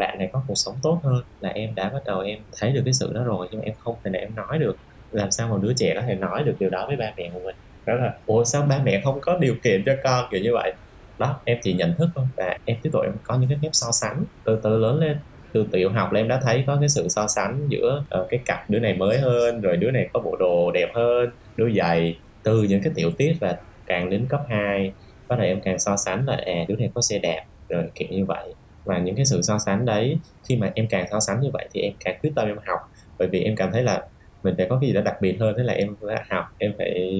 [0.00, 2.82] bạn này có cuộc sống tốt hơn là em đã bắt đầu em thấy được
[2.84, 4.76] cái sự đó rồi nhưng mà em không thể nào em nói được.
[5.12, 7.40] Làm sao một đứa trẻ có thể nói được điều đó với ba mẹ của
[7.44, 7.56] mình?
[7.86, 10.24] Đó là ủa sao ba mẹ không có điều kiện cho con?
[10.30, 10.72] Kiểu như vậy.
[11.18, 13.68] Đó em chỉ nhận thức thôi và em tiếp tục em có những cái phép
[13.72, 15.16] so sánh từ từ lớn lên.
[15.52, 18.40] Từ tiểu học là em đã thấy có cái sự so sánh giữa uh, cái
[18.46, 22.18] cặp đứa này mới hơn rồi đứa này có bộ đồ đẹp hơn đôi giày
[22.42, 24.92] từ những cái tiểu tiết và càng đến cấp 2
[25.28, 28.08] bắt đầu em càng so sánh là à đứa này có xe đẹp rồi kiểu
[28.10, 28.54] như vậy
[28.84, 31.68] và những cái sự so sánh đấy, khi mà em càng so sánh như vậy
[31.74, 32.78] thì em càng quyết tâm em học.
[33.18, 34.02] Bởi vì em cảm thấy là
[34.44, 36.72] mình phải có cái gì đó đặc biệt hơn thế là em phải học, em
[36.78, 37.10] phải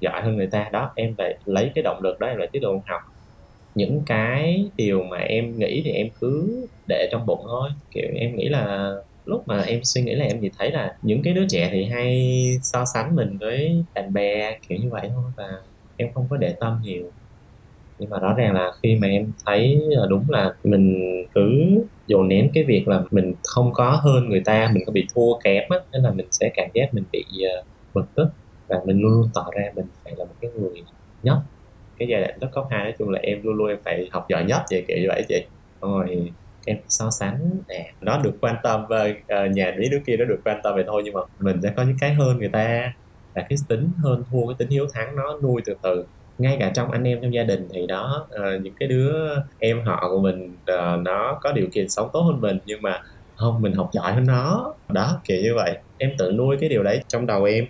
[0.00, 0.68] giỏi hơn người ta.
[0.72, 3.00] Đó, em phải lấy cái động lực đó em lại tiếp tục học.
[3.74, 7.70] Những cái điều mà em nghĩ thì em cứ để trong bụng thôi.
[7.94, 8.92] Kiểu, em nghĩ là
[9.24, 11.84] lúc mà em suy nghĩ là em chỉ thấy là những cái đứa trẻ thì
[11.84, 12.30] hay
[12.62, 15.44] so sánh mình với bạn bè, kiểu như vậy thôi, và
[15.96, 17.12] em không có để tâm nhiều
[17.98, 20.96] nhưng mà rõ ràng là khi mà em thấy ờ, đúng là mình
[21.34, 21.50] cứ
[22.06, 25.38] dồn nén cái việc là mình không có hơn người ta mình có bị thua
[25.44, 27.24] kém á nên là mình sẽ cảm giác mình bị
[27.60, 28.28] uh, bực tức.
[28.68, 30.82] Và mình luôn luôn tỏ ra mình phải là một cái người
[31.22, 31.38] nhất
[31.98, 34.26] cái giai đoạn lớp cấp hai nói chung là em luôn luôn em phải học
[34.28, 35.46] giỏi nhất vậy kiểu như vậy chị.
[35.80, 36.32] Rồi
[36.66, 40.16] em so sánh à, nó được quan tâm và uh, ờ, nhà mấy đứa kia
[40.16, 42.48] nó được quan tâm vậy thôi nhưng mà mình sẽ có những cái hơn người
[42.48, 42.92] ta.
[43.34, 46.06] Là cái tính hơn thua cái tính hiếu thắng nó nuôi từ từ
[46.38, 49.84] ngay cả trong anh em trong gia đình thì đó uh, những cái đứa em
[49.84, 53.02] họ của mình uh, nó có điều kiện sống tốt hơn mình nhưng mà
[53.36, 54.74] không mình học giỏi hơn nó.
[54.88, 55.78] Đó kiểu như vậy.
[55.98, 57.66] Em tự nuôi cái điều đấy trong đầu em.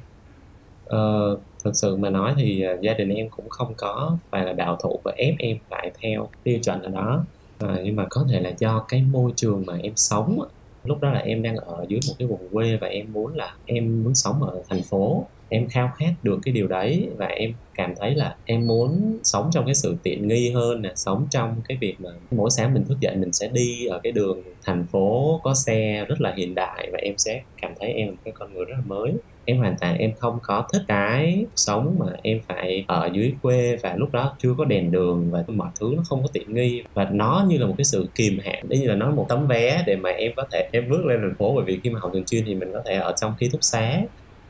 [0.86, 4.52] Uh, thực sự mà nói thì uh, gia đình em cũng không có phải là
[4.52, 7.24] đạo thủ và ép em phải theo tiêu chuẩn ở đó.
[7.64, 10.48] Uh, nhưng mà có thể là do cái môi trường mà em sống
[10.84, 13.54] lúc đó là em đang ở dưới một cái vùng quê và em muốn là
[13.66, 17.52] em muốn sống ở thành phố em khao khát được cái điều đấy và em
[17.74, 21.54] cảm thấy là em muốn sống trong cái sự tiện nghi hơn nè, sống trong
[21.68, 24.86] cái việc mà mỗi sáng mình thức dậy mình sẽ đi ở cái đường thành
[24.92, 28.18] phố có xe rất là hiện đại và em sẽ cảm thấy em là một
[28.24, 29.12] cái con người rất là mới.
[29.44, 33.76] Em hoàn toàn, em không có thích cái sống mà em phải ở dưới quê
[33.76, 36.82] và lúc đó chưa có đèn đường và mọi thứ nó không có tiện nghi.
[36.94, 39.46] Và nó như là một cái sự kìm hãm đấy như là nó một tấm
[39.46, 41.54] vé để mà em có thể, em bước lên thành phố.
[41.54, 43.62] Bởi vì khi mà học trường chuyên thì mình có thể ở trong ký túc
[43.64, 44.00] xá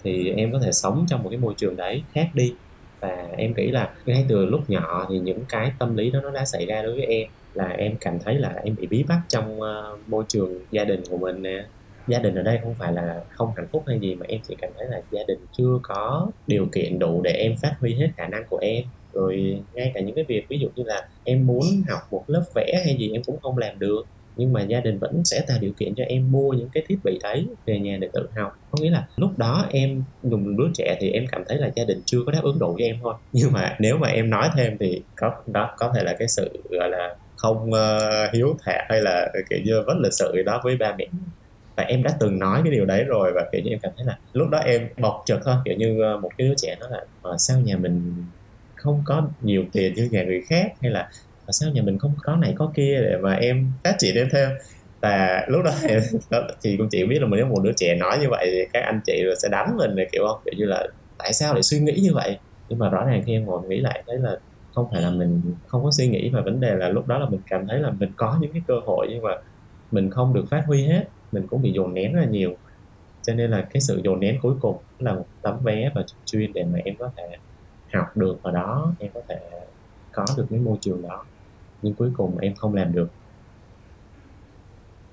[0.02, 2.54] thì em có thể sống trong một cái môi trường đấy khác đi.
[3.00, 6.30] Và em nghĩ là ngay từ lúc nhỏ thì những cái tâm lý đó nó
[6.30, 9.20] đã xảy ra đối với em là em cảm thấy là em bị bí bách
[9.28, 11.64] trong uh, môi trường gia đình của mình nè.
[12.08, 14.54] Gia đình ở đây không phải là không hạnh phúc hay gì mà em chỉ
[14.61, 18.08] cảm thấy là gia đình chưa có điều kiện đủ để em phát huy hết
[18.16, 18.84] khả năng của em.
[19.12, 22.42] Rồi ngay cả những cái việc ví dụ như là em muốn học một lớp
[22.54, 24.02] vẽ hay gì em cũng không làm được
[24.38, 26.98] nhưng mà gia đình vẫn sẽ tạo điều kiện cho em mua những cái thiết
[27.05, 28.59] bị đấy về nhà để tự học.
[28.70, 31.85] Có nghĩa là lúc đó em dùng đứa trẻ thì em cảm thấy là gia
[31.85, 33.14] đình chưa có đáp ứng đủ cho em thôi.
[33.33, 36.62] Nhưng mà nếu mà em nói thêm thì có đó có thể là cái sự
[36.70, 40.77] gọi là không uh, hiếu thảo hay là kiểu như vẫn lịch sự đó với
[40.77, 41.07] ba mẹ.
[41.77, 44.07] Và em đã từng nói cái điều đấy rồi và kiểu như em cảm thấy
[44.07, 45.55] là lúc đó em bộc trực thôi.
[45.64, 48.24] Kiểu như ờ, một cái đứa trẻ nó là à, sao nhà mình
[48.74, 50.72] không có nhiều tiền như nhà người khác?
[50.83, 51.11] Hay là
[51.48, 54.28] và sao nhà mình không có này có kia để mà em phát triển em
[54.32, 54.50] theo.
[55.02, 55.94] và lúc đó thì,
[56.64, 58.80] thì cũng chỉ biết là mình nếu một đứa trẻ nói như vậy thì các
[58.80, 61.62] anh chị rồi sẽ đánh mình này kiểu không kiểu như là tại sao lại
[61.62, 62.40] suy nghĩ như vậy?
[62.68, 64.38] Nhưng mà rõ ràng khi em ngồi nghĩ lại thấy là
[64.74, 67.30] không phải là mình không có suy nghĩ mà vấn đề là lúc đó là
[67.30, 69.30] mình cảm thấy là mình có những cái cơ hội nhưng mà
[69.90, 72.58] mình không được phát huy hết mình cũng bị dồn nén rất là nhiều.
[73.22, 76.52] Cho nên là cái sự dồn nén cuối cùng là một tấm vé và chuyên
[76.54, 77.22] để mà em có thể
[77.94, 79.37] học được ở đó em có thể
[80.12, 81.24] có được cái môi trường đó
[81.82, 83.08] nhưng cuối cùng em không làm được.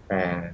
[0.10, 0.54] Và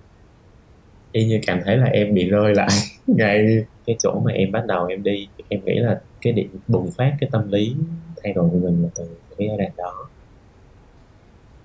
[1.12, 2.70] y như cảm thấy là em bị rơi lại
[3.08, 5.28] ngay cái chỗ mà em bắt đầu em đi.
[5.50, 7.76] Em nghĩ là cái điểm bùng phát cái tâm lý
[8.24, 10.10] thay đổi của mình là từ cái giai đoạn đó.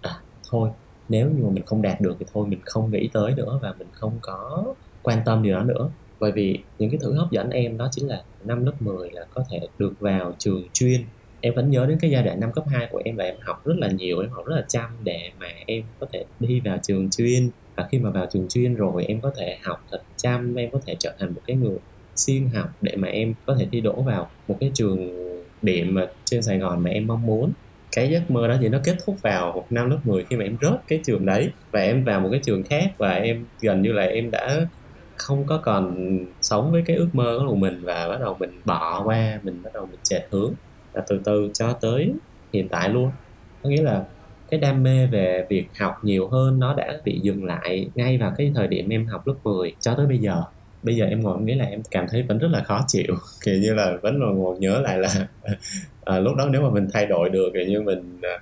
[0.00, 0.70] À thôi,
[1.09, 3.74] nếu như mà mình không đạt được thì thôi, mình không nghĩ tới nữa và
[3.78, 5.90] mình không có quan tâm điều đó nữa.
[6.20, 9.26] Bởi vì những cái thứ hấp dẫn em đó chính là năm lớp 10 là
[9.30, 11.00] có thể được vào trường chuyên
[11.40, 13.62] em vẫn nhớ đến cái giai đoạn năm cấp 2 của em là em học
[13.64, 16.79] rất là nhiều, em học rất là chăm để mà em có thể đi vào
[16.83, 17.51] trường chuyên.
[17.77, 20.81] Và khi mà vào trường chuyên rồi, em có thể học thật chăm, em có
[20.87, 21.77] thể trở thành một cái người
[22.16, 25.11] siêng học để mà em có thể thi đỗ vào một cái trường
[25.62, 27.53] điểm mà trên Sài Gòn mà em mong muốn.
[27.92, 30.57] Cái giấc mơ đó thì nó kết thúc vào năm lớp 10 khi mà em
[30.62, 33.92] rớt cái trường đấy và em vào một cái trường khác và em gần như
[33.92, 34.66] là em đã
[35.16, 35.96] không có còn
[36.40, 39.70] sống với cái ước mơ của mình và bắt đầu mình bỏ qua, mình bắt
[39.75, 40.55] đầu mình chệch hướng
[40.96, 42.12] và từ từ cho tới
[42.52, 43.11] hiện tại luôn.
[43.62, 44.04] Có nghĩa là
[44.50, 48.32] cái đam mê về việc học nhiều hơn nó đã bị dừng lại ngay vào
[48.38, 50.42] cái thời điểm em học lớp 10 cho tới bây giờ.
[50.82, 53.14] Bây giờ em ngồi nghĩ là em cảm thấy vẫn rất là khó chịu.
[53.44, 55.28] Kiểu như là vẫn ngồi nhớ lại là
[56.04, 58.38] à, lúc đó nếu mà mình thay đổi được kiểu như mình à,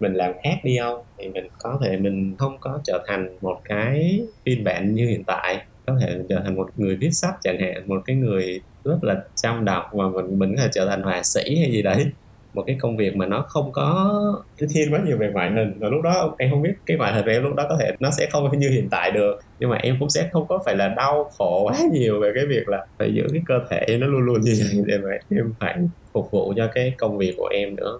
[0.00, 1.04] mình làm khác đi không?
[1.18, 5.24] Thì mình có thể mình không có trở thành một cái phiên bản như hiện
[5.24, 5.66] tại.
[5.86, 9.22] Có thể trở thành một người viết sách chẳng hạn một cái người rất là
[9.34, 12.06] chăm đọc và mình mình có thể trở thành họa sĩ hay gì đấy.
[12.54, 14.14] Một cái công việc mà nó không có
[14.58, 15.78] cái thiên quá nhiều về ngoại hình.
[15.78, 17.92] Và lúc đó, em không biết cái ngoại hình của em lúc đó có thể,
[18.00, 19.40] nó sẽ không như hiện tại được.
[19.58, 22.46] Nhưng mà em cũng sẽ không có phải là đau khổ quá nhiều về cái
[22.46, 25.54] việc là phải giữ cái cơ thể nó luôn luôn như vậy để mà em
[25.60, 25.76] phải
[26.12, 27.98] phục vụ cho cái công việc của em nữa.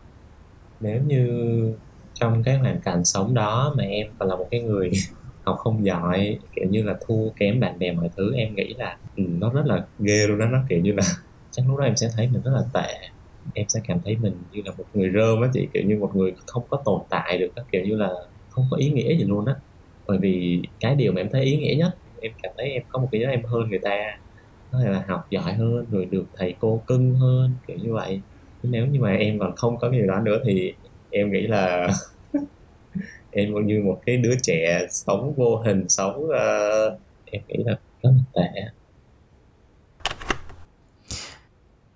[0.80, 1.28] Nếu như
[2.14, 4.90] trong cái hoàn cảnh sống đó mà em còn là một cái người
[5.48, 8.34] học không giỏi kiểu như là thua kém bạn bè mọi thứ.
[8.36, 11.02] Em nghĩ là ừ, nó rất là ghê luôn đó nó kiểu như là
[11.50, 12.94] chắc lúc đó em sẽ thấy mình rất là tệ.
[13.54, 16.10] Em sẽ cảm thấy mình như là một người rơm á chị kiểu như một
[16.16, 18.10] người không có tồn tại được kiểu như là
[18.48, 19.54] không có ý nghĩa gì luôn á.
[20.06, 23.00] Bởi vì cái điều mà em thấy ý nghĩa nhất em cảm thấy em có
[23.00, 23.96] một cái đó em hơn người ta.
[24.70, 28.22] Có thể là học giỏi hơn rồi được thầy cô cưng hơn kiểu như vậy.
[28.62, 30.72] Nếu như mà em còn không có cái điều đó nữa thì
[31.10, 31.88] em nghĩ là
[33.30, 37.78] em cũng như một cái đứa trẻ sống vô hình sống uh, em nghĩ là
[38.02, 38.62] rất là tệ.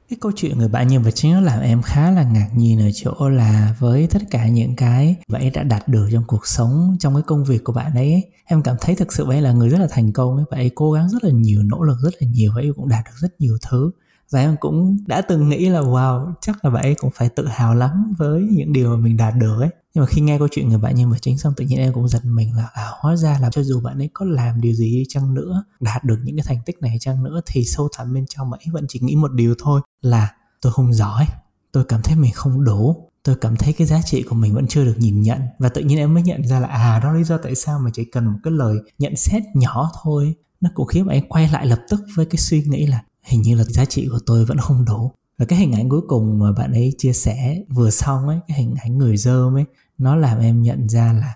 [0.09, 2.81] Cái câu chuyện người bạn nhân vật chính nó làm em khá là ngạc nhiên
[2.81, 6.47] ở chỗ là với tất cả những cái bạn ấy đã đạt được trong cuộc
[6.47, 9.42] sống trong cái công việc của bạn ấy em cảm thấy thực sự bạn ấy
[9.42, 11.83] là người rất là thành công ấy bạn ấy cố gắng rất là nhiều nỗ
[11.83, 13.90] lực rất là nhiều và ấy cũng đạt được rất nhiều thứ.
[14.31, 17.47] Và em cũng đã từng nghĩ là wow chắc là bạn ấy cũng phải tự
[17.47, 20.48] hào lắm với những điều mà mình đạt được ấy nhưng mà khi nghe câu
[20.50, 22.90] chuyện người bạn nhân vật chính xong tự nhiên em cũng giật mình là à,
[23.00, 26.18] hóa ra là cho dù bạn ấy có làm điều gì chăng nữa đạt được
[26.24, 28.87] những cái thành tích này chăng nữa thì sâu thẳm bên trong bạn ấy vẫn
[28.88, 31.26] chỉ nghĩ một điều thôi là tôi không giỏi
[31.72, 34.66] tôi cảm thấy mình không đủ tôi cảm thấy cái giá trị của mình vẫn
[34.66, 35.40] chưa được nhìn nhận.
[35.59, 37.90] Và tự nhiên em mới nhận ra là à đó lý do tại sao mà
[37.94, 41.48] chỉ cần một cái lời nhận xét nhỏ thôi nó cũng khiến bạn ấy quay
[41.48, 44.44] lại lập tức với cái suy nghĩ là hình như là giá trị của tôi
[44.44, 47.90] vẫn không đủ và cái hình ảnh cuối cùng mà bạn ấy chia sẻ vừa
[47.90, 49.64] xong ấy, cái hình ảnh người dơm ấy,
[49.98, 51.35] nó làm em nhận ra là,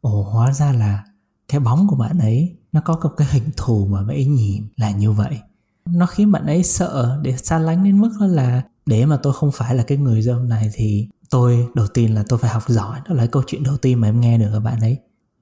[0.00, 1.04] ồ, hóa ra là
[1.48, 4.68] cái bóng của bạn ấy, nó có một cái hình thù mà bạn ấy nhìn
[4.76, 5.38] là như vậy.
[5.86, 9.32] Nó khiến bạn ấy sợ, để xa lánh đến mức đó là, để mà tôi
[9.32, 12.62] không phải là cái người dơm này thì tôi đầu tiên là tôi phải học
[12.66, 13.00] giỏi.
[13.08, 14.98] Đó là câu chuyện đầu tiên mà em nghe được ở bạn ấy.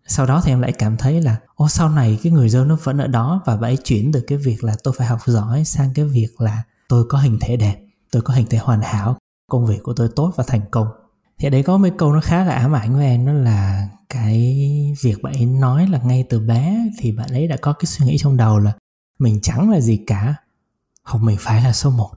[0.06, 2.78] Sau đó thì em lại cảm thấy là, ô, sau này cái người dâu nó
[2.84, 5.64] vẫn ở đó và bạn ấy chuyển từ cái việc là tôi phải học giỏi
[5.64, 9.16] sang cái việc là tôi có hình thể đẹp tôi có hình thể hoàn hảo,
[9.50, 10.88] công việc của tôi tốt và thành công.
[11.38, 14.62] Thì đấy có mấy câu nó khá là ám ảnh với em, đó là cái
[15.02, 18.06] việc bạn ấy nói là ngay từ bé thì bạn ấy đã có cái suy
[18.06, 18.72] nghĩ trong đầu là
[19.18, 20.34] mình chẳng là gì cả,
[21.04, 22.12] hoặc mình phải là số một.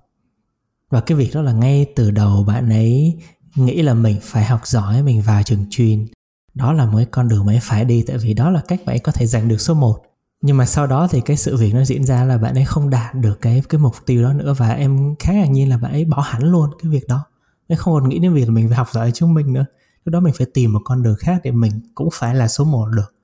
[0.90, 3.20] Và cái việc đó là ngay từ đầu bạn ấy
[3.56, 6.08] nghĩ là mình phải học giỏi, mình vào trường chuyên.
[6.54, 8.80] Đó là một cái con đường mà ấy phải đi, tại vì đó là cách
[8.86, 10.04] bạn ấy có thể giành được số 1
[10.42, 12.90] nhưng mà sau đó thì cái sự việc nó diễn ra là bạn ấy không
[12.90, 15.92] đạt được cái cái mục tiêu đó nữa và em khá ngạc nhiên là bạn
[15.92, 17.26] ấy bỏ hẳn luôn cái việc đó.
[17.68, 19.66] Em không còn nghĩ đến việc là mình phải học giỏi chúng mình nữa.
[20.06, 22.64] Lúc đó mình phải tìm một con đường khác để mình cũng phải là số
[22.64, 23.16] 1 được.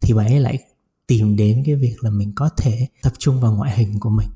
[0.00, 0.58] Thì bạn ấy lại
[1.06, 4.28] tìm đến cái việc là mình có thể tập trung vào ngoại hình của mình.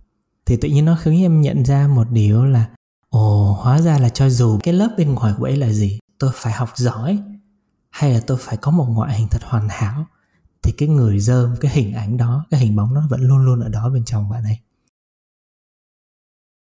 [0.47, 2.67] Thì tự nhiên nó khiến em nhận ra một điều là,
[3.09, 6.31] ồ, hóa ra là cho dù cái lớp bên ngoài của ấy là gì, tôi
[6.35, 7.19] phải học giỏi
[7.91, 10.07] hay là tôi phải có một ngoại hình thật hoàn hảo
[10.62, 13.61] thì cái người dơm, cái hình ảnh đó, cái hình bóng nó vẫn luôn luôn
[13.61, 14.59] ở đó bên trong bạn ấy.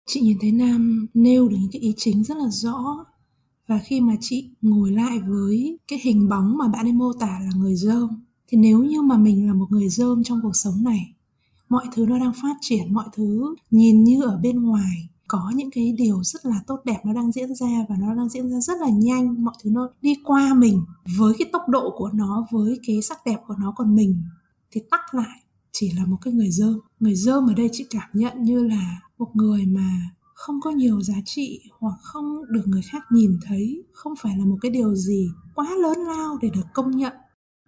[0.06, 3.06] Chị nhìn thấy nam nêu được những cái ý chính rất là rõ.
[3.66, 7.40] Và khi mà chị ngồi lại với cái hình bóng mà bạn ấy mô tả
[7.44, 10.84] là người dơm, thì nếu như mà mình là một người dơm trong cuộc sống
[10.84, 11.14] này,
[11.68, 15.70] mọi thứ nó đang phát triển, mọi thứ nhìn như ở bên ngoài có những
[15.70, 18.60] cái điều rất là tốt đẹp nó đang diễn ra và nó đang diễn ra
[18.60, 20.82] rất là nhanh, mọi thứ nó đi qua mình
[21.18, 23.72] với cái tốc độ của nó, với cái sắc đẹp của nó.
[23.76, 24.22] Còn mình
[24.70, 25.38] thì tắt lại,
[25.72, 26.78] chỉ là một cái người dơm.
[27.00, 31.02] Người dơm ở đây chị cảm nhận như là một người mà không có nhiều
[31.02, 34.94] giá trị hoặc không được người khác nhìn thấy, không phải là một cái điều
[34.94, 37.12] gì quá lớn lao để được công nhận.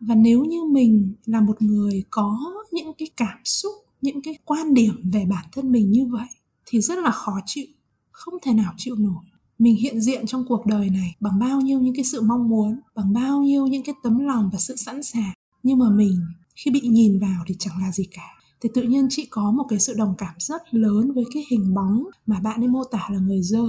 [0.01, 2.39] Và nếu như mình là một người có
[2.73, 6.29] những cái cảm xúc, những cái quan điểm về bản thân mình như vậy
[6.73, 7.67] thì rất là khó chịu,
[8.11, 9.25] không thể nào chịu nổi.
[9.59, 12.81] Mình hiện diện trong cuộc đời này bằng bao nhiêu những cái sự mong muốn,
[12.95, 15.33] bằng bao nhiêu những cái tấm lòng và sự sẵn sàng.
[15.63, 16.21] Nhưng mà mình
[16.57, 18.29] khi bị nhìn vào thì chẳng là gì cả.
[18.61, 21.75] Thì tự nhiên chị có một cái sự đồng cảm rất lớn với cái hình
[21.75, 23.65] bóng mà bạn ấy mô tả là người dơ.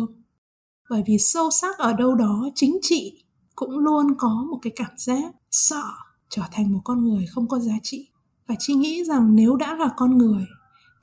[0.89, 3.23] Bởi vì sâu sắc ở đâu đó, chính chị
[3.55, 5.83] cũng luôn có một cái cảm giác sợ
[6.29, 8.07] trở thành một con người không có giá trị.
[8.47, 10.45] Và chị nghĩ rằng nếu đã là con người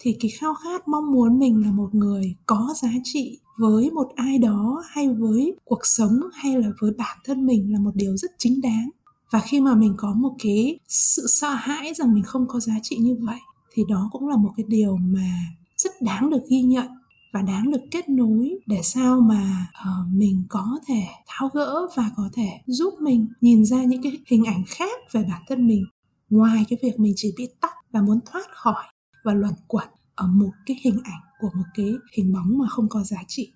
[0.01, 4.13] thì cái khao khát mong muốn mình là một người có giá trị với một
[4.17, 8.17] ai đó hay với cuộc sống hay là với bản thân mình là một điều
[8.17, 8.91] rất chính đáng.
[9.31, 12.75] Và khi mà mình có một cái sự sợ hãi rằng mình không có giá
[12.83, 13.39] trị như vậy
[13.73, 15.33] thì đó cũng là một cái điều mà
[15.77, 16.87] rất đáng được ghi nhận
[17.33, 22.11] và đáng được kết nối để sao mà uh, mình có thể tháo gỡ và
[22.17, 25.85] có thể giúp mình nhìn ra những cái hình ảnh khác về bản thân mình.
[26.31, 28.85] Ngoài cái việc mình chỉ bị tắc và muốn thoát khỏi
[29.31, 32.89] và luẩn quẩn ở một cái hình ảnh của một cái hình bóng mà không
[32.89, 33.53] có giá trị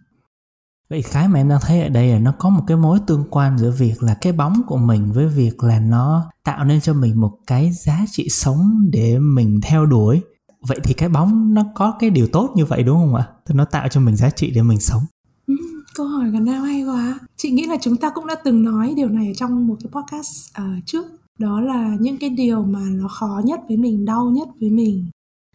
[0.91, 3.25] Vậy cái mà em đang thấy ở đây là nó có một cái mối tương
[3.31, 6.95] quan giữa việc là cái bóng của mình với việc là nó tạo nên cho
[6.95, 10.21] mình một cái giá trị sống để mình theo đuổi.
[10.69, 13.29] Vậy thì cái bóng nó có cái điều tốt như vậy đúng không ạ?
[13.47, 15.03] Thì nó tạo cho mình giá trị để mình sống.
[15.47, 15.55] Ừ,
[15.95, 17.19] câu hỏi gần nào hay quá.
[17.37, 20.51] Chị nghĩ là chúng ta cũng đã từng nói điều này trong một cái podcast
[20.61, 21.07] uh, trước.
[21.39, 25.11] Đó là những cái điều mà nó khó nhất với mình, đau nhất với mình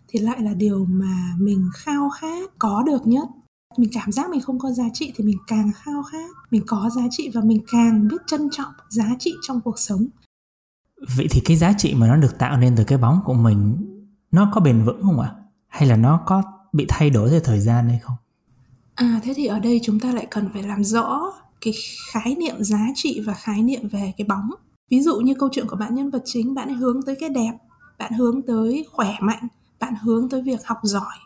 [0.09, 3.27] thì lại là điều mà mình khao khát có được nhất.
[3.77, 6.29] Mình cảm giác mình không có giá trị thì mình càng khao khát.
[6.51, 10.05] Mình có giá trị và mình càng biết trân trọng giá trị trong cuộc sống.
[11.15, 13.77] Vậy thì cái giá trị mà nó được tạo nên từ cái bóng của mình
[14.31, 15.35] nó có bền vững không ạ?
[15.67, 16.43] Hay là nó có
[16.73, 18.15] bị thay đổi theo thời gian hay không?
[18.95, 21.73] À thế thì ở đây chúng ta lại cần phải làm rõ cái
[22.11, 24.49] khái niệm giá trị và khái niệm về cái bóng.
[24.91, 27.53] Ví dụ như câu chuyện của bạn nhân vật chính bạn hướng tới cái đẹp
[27.99, 29.47] bạn hướng tới khỏe mạnh
[29.79, 31.17] bạn hướng tới việc học giỏi.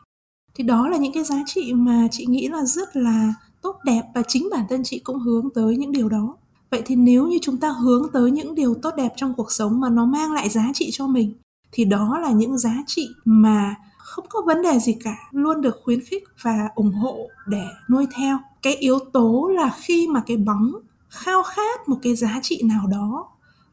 [0.55, 4.01] Thì đó là những cái giá trị mà chị nghĩ là rất là tốt đẹp
[4.15, 6.37] và chính bản thân chị cũng hướng tới những điều đó.
[6.71, 9.79] Vậy thì nếu như chúng ta hướng tới những điều tốt đẹp trong cuộc sống
[9.79, 11.33] mà nó mang lại giá trị cho mình,
[11.71, 15.79] thì đó là những giá trị mà không có vấn đề gì cả, luôn được
[15.83, 18.37] khuyến khích và ủng hộ để nuôi theo.
[18.61, 20.71] Cái yếu tố là khi mà cái bóng
[21.09, 23.27] khao khát một cái giá trị nào đó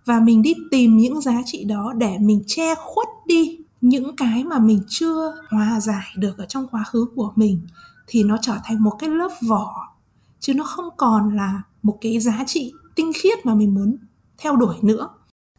[0.04, 4.44] và mình đi tìm những giá trị đó để mình che khuất đi những cái
[4.44, 7.66] mà mình chưa hòa giải được ở trong quá khứ của mình
[8.06, 9.88] thì nó trở thành một cái lớp vỏ,
[10.40, 13.96] chứ nó không còn là một cái giá trị tinh khiết mà mình muốn
[14.38, 15.08] theo đuổi nữa.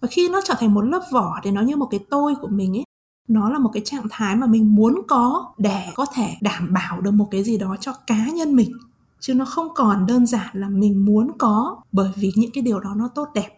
[0.01, 2.47] Và khi nó trở thành một lớp vỏ thì nó như một cái tôi của
[2.47, 2.83] mình ấy,
[3.27, 7.01] nó là một cái trạng thái mà mình muốn có để có thể đảm bảo
[7.01, 8.71] được một cái gì đó cho cá nhân mình,
[9.19, 12.79] chứ nó không còn đơn giản là mình muốn có bởi vì những cái điều
[12.79, 13.49] đó nó tốt đẹp.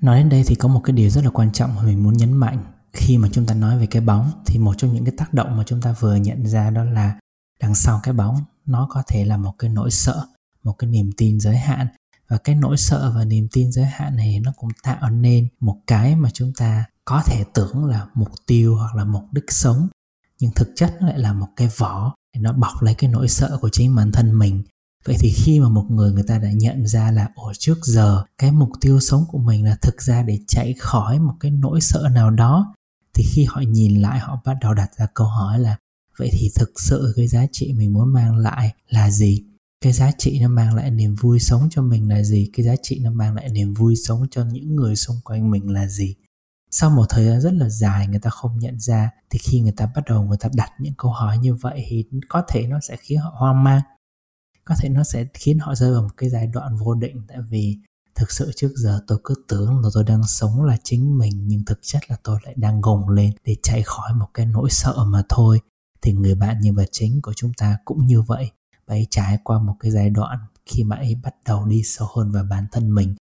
[0.00, 2.16] Nói đến đây thì có một cái điều rất là quan trọng mà mình muốn
[2.16, 2.58] nhấn mạnh
[2.96, 5.56] khi mà chúng ta nói về cái bóng, thì một trong những cái tác động
[5.56, 7.18] mà chúng ta vừa nhận ra đó là
[7.60, 10.26] đằng sau cái bóng, nó có thể là một cái nỗi sợ,
[10.62, 11.86] một cái niềm tin giới hạn.
[12.28, 15.76] Và cái nỗi sợ và niềm tin giới hạn này nó cũng tạo nên một
[15.86, 19.88] cái mà chúng ta có thể tưởng là mục tiêu hoặc là mục đích sống.
[20.40, 23.28] Nhưng thực chất nó lại là một cái vỏ để nó bọc lấy cái nỗi
[23.28, 24.62] sợ của chính bản thân mình.
[25.04, 28.24] Vậy thì khi mà một người người ta đã nhận ra là ở trước giờ
[28.38, 31.80] cái mục tiêu sống của mình là thực ra để chạy khỏi một cái nỗi
[31.80, 32.74] sợ nào đó
[33.16, 35.76] thì khi họ nhìn lại, họ bắt đầu đặt ra câu hỏi là,
[36.18, 39.44] vậy thì thực sự cái giá trị mình muốn mang lại là gì?
[39.80, 42.50] Cái giá trị nó mang lại niềm vui sống cho mình là gì?
[42.52, 45.70] Cái giá trị nó mang lại niềm vui sống cho những người xung quanh mình
[45.70, 46.14] là gì?
[46.70, 49.72] Sau một thời gian rất là dài, người ta không nhận ra, thì khi người
[49.76, 52.80] ta bắt đầu người ta đặt những câu hỏi như vậy thì có thể nó
[52.80, 53.82] sẽ khiến họ hoang mang.
[54.64, 57.38] Có thể nó sẽ khiến họ rơi vào một cái giai đoạn vô định, tại
[57.48, 57.78] vì
[58.16, 61.64] thực sự trước giờ tôi cứ tưởng là tôi đang sống là chính mình, nhưng
[61.64, 65.04] thực chất là tôi lại đang gồng lên để chạy khỏi một cái nỗi sợ
[65.06, 65.60] mà thôi.
[66.02, 68.50] Thì người bạn nhân vật chính của chúng ta cũng như vậy.
[68.86, 72.08] Bà ấy trải qua một cái giai đoạn khi mà ấy bắt đầu đi sâu
[72.16, 73.14] hơn vào bản thân mình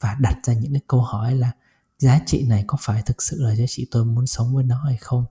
[0.00, 1.52] và đặt ra những cái câu hỏi là
[1.98, 4.84] giá trị này có phải thực sự là giá trị tôi muốn sống với nó
[4.84, 5.24] hay không?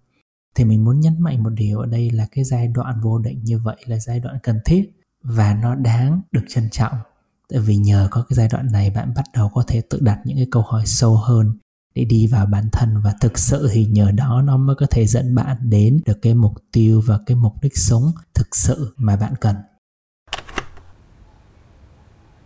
[0.55, 3.43] Thì mình muốn nhấn mạnh một điều ở đây là cái giai đoạn vô định
[3.43, 4.91] như vậy là giai đoạn cần thiết
[5.24, 6.97] và nó đáng được trân trọng
[7.54, 10.20] tại vì nhờ có cái giai đoạn này bạn bắt đầu có thể tự đặt
[10.26, 11.58] những cái câu hỏi sâu hơn
[11.95, 15.06] để đi vào bản thân và thực sự thì nhờ đó nó mới có thể
[15.06, 19.16] dẫn bạn đến được cái mục tiêu và cái mục đích sống thực sự mà
[19.16, 19.56] bạn cần.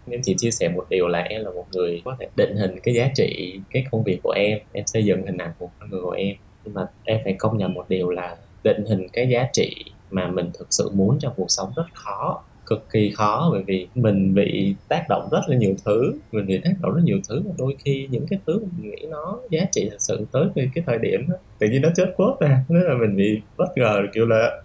[0.10, 2.80] Em chỉ chia sẻ một điều là em là một người có thể định hình
[2.84, 5.90] cái giá trị cái công việc của em em xây dựng hình ảnh của con
[5.90, 6.36] người của em.
[6.66, 9.76] Nhưng mà em phải công nhận một điều là định hình cái giá trị
[10.12, 13.88] mà mình thực sự muốn trong cuộc sống rất khó cực kỳ khó bởi vì
[13.96, 16.14] mình bị tác động rất là nhiều thứ.
[16.32, 19.06] Mình bị tác động rất nhiều thứ và đôi khi những cái thứ mình nghĩ
[19.10, 22.14] nó giá trị thật sự tới cái, cái thời điểm đó tự nhiên nó chết
[22.16, 24.62] quốc ra nên là mình bị bất ngờ kiểu là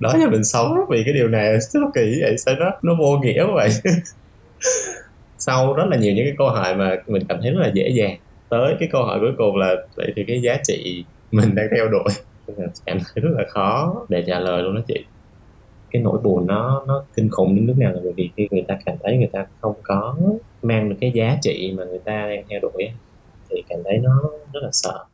[0.00, 3.18] đó là mình sống vì cái điều này sao kỳ vậy sao nó nó vô
[3.18, 3.68] nghĩa vậy?
[5.38, 7.88] Sau rất là nhiều những cái câu hỏi mà mình cảm thấy rất là dễ
[7.88, 11.66] dàng tới cái câu hỏi cuối cùng là vậy thì cái giá trị mình đang
[11.76, 12.04] theo đuổi?
[12.86, 15.04] Cảm thấy rất là khó để trả lời luôn đó chị
[15.92, 18.64] cái nỗi buồn nó nó kinh khủng đến mức nào là bởi vì khi người
[18.68, 20.16] ta cảm thấy người ta không có
[20.62, 22.90] mang được cái giá trị mà người ta đang theo đuổi
[23.50, 24.22] thì cảm thấy nó
[24.52, 25.04] rất là sợ.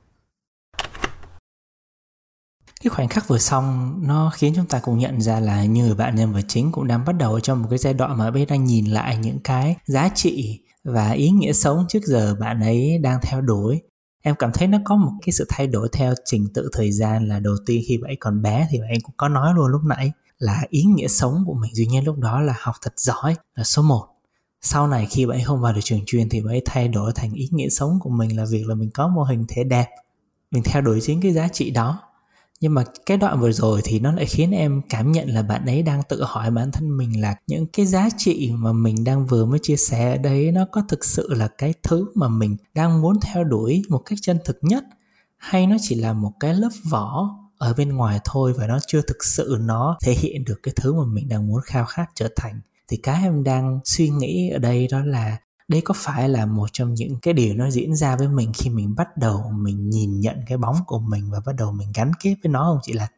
[2.83, 6.15] Cái khoảnh khắc vừa xong nó khiến chúng ta cũng nhận ra là như bạn
[6.15, 8.65] nhân vật chính cũng đang bắt đầu trong một cái giai đoạn mà bên đang
[8.65, 13.19] nhìn lại những cái giá trị và ý nghĩa sống trước giờ bạn ấy đang
[13.23, 13.81] theo đuổi.
[14.23, 17.29] Em cảm thấy nó có một cái sự thay đổi theo trình tự thời gian
[17.29, 19.67] là đầu tiên khi bạn ấy còn bé thì bạn ấy cũng có nói luôn
[19.67, 21.75] lúc nãy là ý nghĩa sống của mình.
[21.75, 24.09] Duy nhất lúc đó là học thật giỏi là số 1
[24.61, 27.13] sau này khi bạn ấy không vào được trường chuyên thì bạn ấy thay đổi
[27.15, 29.87] thành ý nghĩa sống của mình là việc là mình có mô hình thể đẹp.
[30.51, 32.01] Mình theo đuổi chính cái giá trị đó.
[32.61, 35.67] Nhưng mà cái đoạn vừa rồi thì nó lại khiến em cảm nhận là bạn
[35.67, 39.27] ấy đang tự hỏi bản thân mình là những cái giá trị mà mình đang
[39.27, 42.57] vừa mới chia sẻ ở đấy nó có thực sự là cái thứ mà mình
[42.75, 44.85] đang muốn theo đuổi một cách chân thực nhất?
[45.37, 49.03] Hay nó chỉ là một cái lớp vỏ ở bên ngoài thôi và nó chưa
[49.03, 52.29] thực sự nó thể hiện được cái thứ mà mình đang muốn khao khát trở
[52.37, 55.39] thành thì cái em đang suy nghĩ ở đây đó là
[55.69, 58.71] đây có phải là một trong những cái điều nó diễn ra với mình khi
[58.71, 62.13] mình bắt đầu mình nhìn nhận cái bóng của mình và bắt đầu mình gắn
[62.21, 63.11] kết với nó không chị Lan?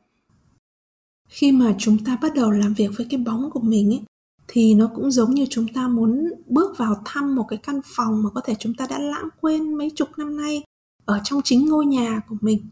[1.28, 4.02] Khi mà chúng ta bắt đầu làm việc với cái bóng của mình ấy,
[4.48, 8.22] thì nó cũng giống như chúng ta muốn bước vào thăm một cái căn phòng
[8.22, 10.62] mà có thể chúng ta đã lãng quên mấy chục năm nay
[11.04, 12.68] ở trong chính ngôi nhà của mình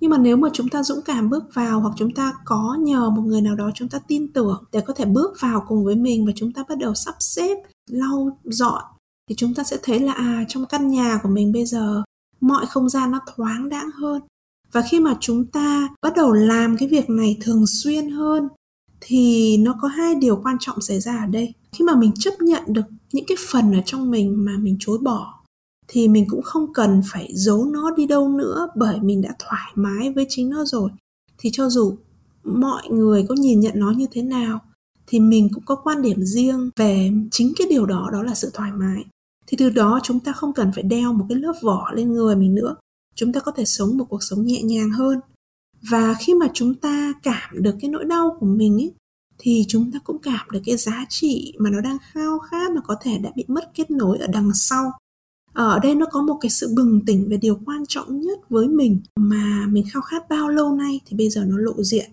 [0.00, 3.10] nhưng mà nếu mà chúng ta dũng cảm bước vào hoặc chúng ta có nhờ
[3.10, 5.94] một người nào đó chúng ta tin tưởng để có thể bước vào cùng với
[5.94, 7.56] mình và chúng ta bắt đầu sắp xếp,
[7.90, 8.82] lau dọn,
[9.28, 12.02] thì chúng ta sẽ thấy là à trong căn nhà của mình bây giờ
[12.40, 14.22] mọi không gian nó thoáng đãng hơn.
[14.72, 18.48] Và khi mà chúng ta bắt đầu làm cái việc này thường xuyên hơn,
[19.00, 21.54] thì nó có hai điều quan trọng xảy ra ở đây.
[21.72, 24.98] Khi mà mình chấp nhận được những cái phần ở trong mình mà mình chối
[24.98, 25.37] bỏ
[25.88, 29.72] thì mình cũng không cần phải giấu nó đi đâu nữa bởi mình đã thoải
[29.74, 30.90] mái với chính nó rồi.
[31.38, 31.96] Thì cho dù
[32.44, 34.60] mọi người có nhìn nhận nó như thế nào,
[35.06, 38.50] thì mình cũng có quan điểm riêng về chính cái điều đó đó là sự
[38.54, 39.04] thoải mái.
[39.46, 42.36] Thì từ đó chúng ta không cần phải đeo một cái lớp vỏ lên người
[42.36, 42.76] mình nữa.
[43.14, 45.20] Chúng ta có thể sống một cuộc sống nhẹ nhàng hơn.
[45.90, 48.92] Và khi mà chúng ta cảm được cái nỗi đau của mình ấy
[49.38, 52.80] thì chúng ta cũng cảm được cái giá trị mà nó đang khao khát mà
[52.80, 54.92] có thể đã bị mất kết nối ở đằng sau
[55.58, 58.68] ở đây nó có một cái sự bừng tỉnh về điều quan trọng nhất với
[58.68, 62.10] mình mà mình khao khát bao lâu nay thì bây giờ nó lộ diện.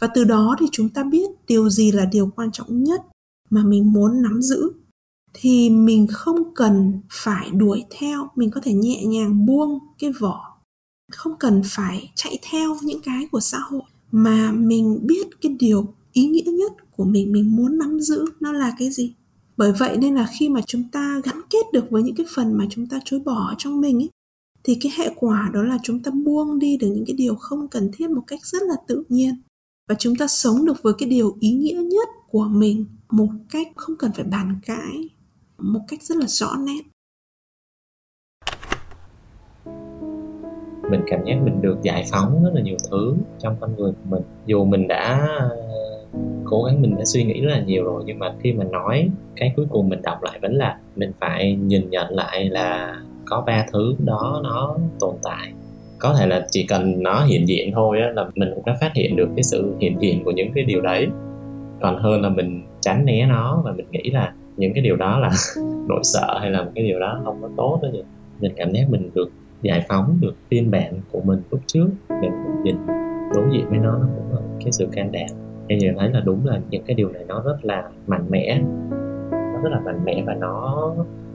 [0.00, 3.00] Và từ đó thì chúng ta biết điều gì là điều quan trọng nhất
[3.50, 4.70] mà mình muốn nắm giữ.
[5.32, 10.58] Thì mình không cần phải đuổi theo, mình có thể nhẹ nhàng buông cái vỏ.
[11.12, 13.82] Không cần phải chạy theo những cái của xã hội.
[14.12, 18.52] Mà mình biết cái điều ý nghĩa nhất của mình mình muốn nắm giữ nó
[18.52, 19.14] là cái gì?
[19.58, 22.52] Bởi vậy nên là khi mà chúng ta gắn kết được với những cái phần
[22.58, 24.10] mà chúng ta chối bỏ trong mình ấy,
[24.64, 27.68] thì cái hệ quả đó là chúng ta buông đi được những cái điều không
[27.68, 29.34] cần thiết một cách rất là tự nhiên.
[29.88, 33.66] Và chúng ta sống được với cái điều ý nghĩa nhất của mình một cách
[33.76, 35.08] không cần phải bàn cãi,
[35.58, 36.82] một cách rất là rõ nét.
[40.90, 44.10] Mình cảm giác mình được giải phóng rất là nhiều thứ trong con người của
[44.10, 44.22] mình.
[44.46, 45.28] Dù mình đã
[46.44, 48.02] cố gắng mình đã suy nghĩ rất là nhiều rồi.
[48.06, 51.54] Nhưng mà khi mà nói cái cuối cùng mình đọc lại vẫn là mình phải
[51.54, 52.96] nhìn nhận lại là
[53.26, 55.52] có ba thứ đó nó tồn tại.
[55.98, 58.90] Có thể là chỉ cần nó hiện diện thôi á, là mình cũng đã phát
[58.94, 61.06] hiện được cái sự hiện diện của những cái điều đấy.
[61.80, 65.18] Còn hơn là mình tránh né nó và mình nghĩ là những cái điều đó
[65.18, 65.30] là
[65.88, 68.02] nỗi sợ hay là một cái điều đó không có tốt đó gì
[68.40, 69.30] mình cảm giác mình được
[69.62, 71.88] giải phóng được phiên bản của mình lúc trước.
[72.20, 72.32] Mình
[72.64, 72.76] nhìn
[73.34, 76.20] đối diện với nó nó cũng là cái sự can đảm em nhận thấy là
[76.20, 78.60] đúng là những cái điều này nó rất là mạnh mẽ.
[79.30, 80.94] Nó rất là mạnh mẽ và nó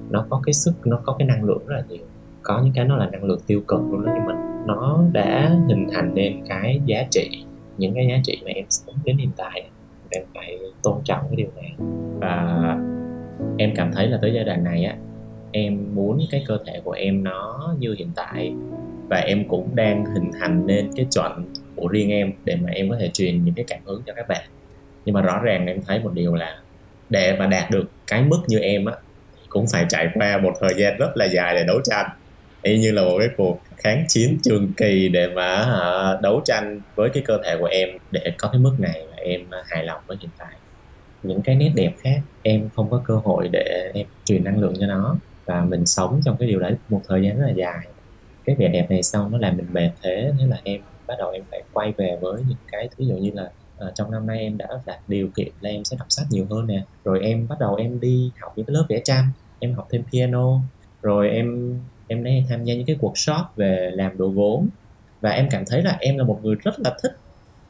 [0.09, 2.05] nó có cái sức, nó có cái năng lượng rất là nhiều.
[2.43, 5.57] Có những cái nó là năng lượng tiêu cực luôn đó, nhưng mà nó đã
[5.67, 7.45] hình thành nên cái giá trị,
[7.77, 9.69] những cái giá trị mà em sống đến hiện tại.
[10.09, 11.73] Em phải tôn trọng cái điều này.
[12.19, 12.57] Và
[13.57, 14.95] em cảm thấy là tới giai đoạn này á,
[15.51, 18.55] em muốn cái cơ thể của em nó như hiện tại.
[19.09, 21.31] Và em cũng đang hình thành nên cái chuẩn
[21.83, 24.27] của riêng em để mà em có thể truyền những cái cảm hứng cho các
[24.27, 24.41] bạn.
[25.05, 26.57] Nhưng mà rõ ràng em thấy một điều là
[27.09, 28.93] để mà đạt được cái mức như em á
[29.49, 32.05] cũng phải trải qua một thời gian rất là dài để đấu tranh.
[32.61, 35.67] Y như là một cái cuộc kháng chiến trường kỳ để mà
[36.21, 39.41] đấu tranh với cái cơ thể của em để có cái mức này mà em
[39.65, 40.53] hài lòng với hiện tại.
[41.23, 44.73] Những cái nét đẹp khác, em không có cơ hội để em truyền năng lượng
[44.79, 45.15] cho nó
[45.45, 47.87] và mình sống trong cái điều đấy một thời gian rất là dài.
[48.45, 51.31] Cái vẻ đẹp này xong nó làm mình mệt thế thế là em bắt đầu
[51.31, 54.39] em phải quay về với những cái ví dụ như là À, trong năm nay
[54.39, 56.83] em đã đạt điều kiện là em sẽ đọc sách nhiều hơn nè.
[57.03, 59.25] Rồi em bắt đầu em đi học những cái lớp vẽ tranh
[59.59, 60.59] em học thêm piano
[61.01, 64.67] rồi em em đã tham gia những cái workshop về làm đồ gốm.
[65.21, 67.11] Và em cảm thấy là em là một người rất là thích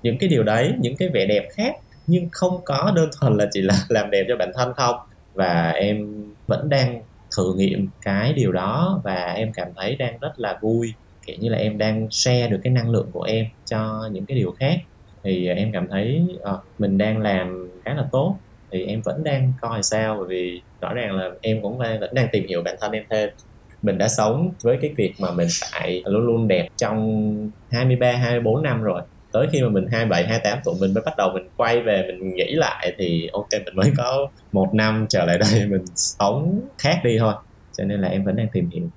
[0.03, 1.75] những cái điều đấy những cái vẻ đẹp khác
[2.07, 4.95] nhưng không có đơn thuần là chỉ là làm đẹp cho bản thân không.
[5.33, 7.03] Và em vẫn đang
[7.37, 10.93] thử nghiệm cái điều đó và em cảm thấy đang rất là vui
[11.25, 14.37] kiểu như là em đang share được cái năng lượng của em cho những cái
[14.37, 14.75] điều khác.
[15.23, 18.35] Thì à, em cảm thấy à, mình đang làm khá là tốt.
[18.71, 22.13] Thì em vẫn đang coi sao bởi vì rõ ràng là em cũng đang, vẫn
[22.13, 23.29] đang tìm hiểu bản thân em thêm.
[23.81, 28.63] Mình đã sống với cái việc mà mình phải luôn luôn đẹp trong 23 24
[28.63, 29.01] năm rồi.
[29.31, 32.35] Tới khi mà mình 27 28 tuổi mình mới bắt đầu mình quay về mình
[32.35, 37.01] nghĩ lại thì ok mình mới có một năm trở lại đây mình sống khác
[37.03, 37.33] đi thôi.
[37.77, 38.89] Cho nên là em vẫn đang tìm hiểu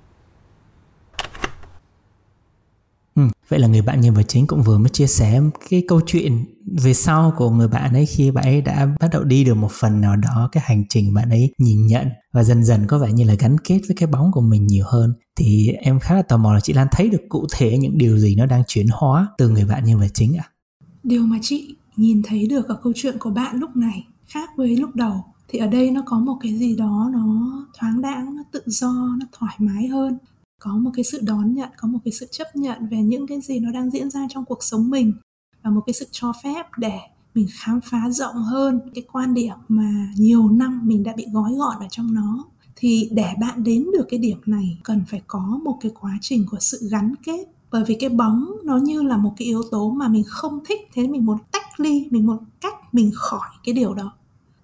[3.17, 6.01] Ừ, vậy là người bạn nhân vật chính cũng vừa mới chia sẻ cái câu
[6.05, 6.45] chuyện
[6.83, 9.71] về sau của người bạn ấy khi bạn ấy đã bắt đầu đi được một
[9.71, 13.11] phần nào đó cái hành trình bạn ấy nhìn nhận và dần dần có vẻ
[13.11, 16.21] như là gắn kết với cái bóng của mình nhiều hơn thì em khá là
[16.21, 18.87] tò mò là chị Lan thấy được cụ thể những điều gì nó đang chuyển
[18.91, 20.43] hóa từ người bạn nhân vật chính ạ?
[20.47, 20.51] À?
[21.03, 24.77] Điều mà chị nhìn thấy được ở câu chuyện của bạn lúc này, khác với
[24.77, 28.43] lúc đầu, thì ở đây nó có một cái gì đó nó thoáng đãng, nó
[28.51, 30.17] tự do, nó thoải mái hơn
[30.59, 33.41] có một cái sự đón nhận, có một cái sự chấp nhận về những cái
[33.41, 35.13] gì nó đang diễn ra trong cuộc sống mình
[35.63, 36.99] và một cái sự cho phép để
[37.35, 41.53] mình khám phá rộng hơn cái quan điểm mà nhiều năm mình đã bị gói
[41.53, 42.45] gọn ở trong nó.
[42.75, 46.45] Thì để bạn đến được cái điểm này, cần phải có một cái quá trình
[46.51, 47.45] của sự gắn kết.
[47.71, 50.79] Bởi vì cái bóng nó như là một cái yếu tố mà mình không thích,
[50.93, 54.13] thế mình muốn tách ly, mình muốn cách mình khỏi cái điều đó.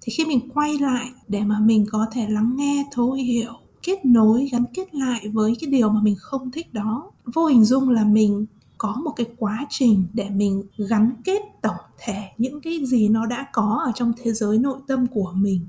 [0.02, 3.54] Thì khi mình quay lại để mà mình có thể lắng nghe, thấu hiểu
[3.84, 7.12] kết nối, gắn kết lại với cái điều mà mình không thích đó.
[7.34, 8.46] Vô hình dung là mình
[8.78, 13.26] có một cái quá trình để mình gắn kết tổng thể những cái gì nó
[13.26, 15.68] đã có ở trong thế giới nội tâm của mình.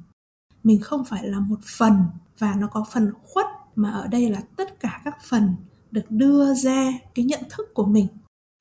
[0.65, 2.05] Mình không phải là một phần
[2.39, 3.47] và nó có phần khuất
[3.77, 5.55] mà ở đây là tất cả các phần
[5.91, 8.07] được đưa ra cái nhận thức của mình.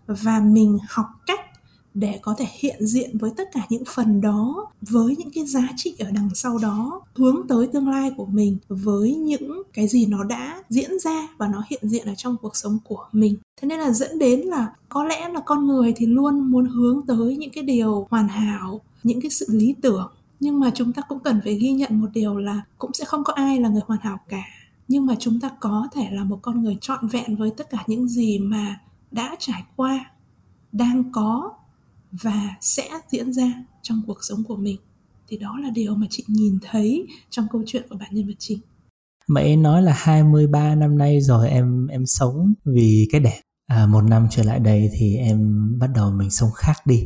[0.07, 1.39] Và mình học cách
[1.93, 5.67] để có thể hiện diện với tất cả những phần đó, với những cái giá
[5.75, 10.05] trị ở đằng sau đó, hướng tới tương lai của mình, với những cái gì
[10.05, 13.35] nó đã diễn ra và nó hiện diện ở trong cuộc sống của mình.
[13.61, 17.01] Thế nên là dẫn đến là có lẽ là con người thì luôn muốn hướng
[17.07, 20.11] tới những cái điều hoàn hảo, những cái sự lý tưởng.
[20.39, 23.23] Nhưng mà chúng ta cũng cần phải ghi nhận một điều là cũng sẽ không
[23.23, 24.43] có ai là người hoàn hảo cả.
[24.87, 27.83] Nhưng mà chúng ta có thể là một con người trọn vẹn với tất cả
[27.87, 28.79] những gì mà
[29.11, 30.05] đã trải qua,
[30.71, 31.51] đang có
[32.21, 34.77] và sẽ diễn ra trong cuộc sống của mình.
[35.27, 38.35] Thì đó là điều mà chị nhìn thấy trong câu chuyện của bạn nhân vật
[38.39, 38.59] chính.
[39.27, 43.41] Mẹ nói là 23 năm nay rồi em em sống vì cái đẹp.
[43.67, 47.05] À, một năm trở lại đây thì em bắt đầu mình sống khác đi.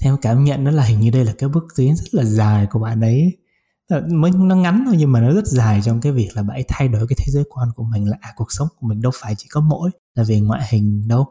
[0.00, 2.24] Thì em cảm nhận nó là hình như đây là cái bước tiến rất là
[2.24, 3.38] dài của bạn ấy.
[3.88, 6.56] Ờ, mới nó ngắn thôi nhưng mà nó rất dài trong cái việc là bạn
[6.56, 9.02] ấy thay đổi cái thế giới quan của mình là à cuộc sống của mình
[9.02, 11.26] đâu phải chỉ có mỗi là về ngoại hình đâu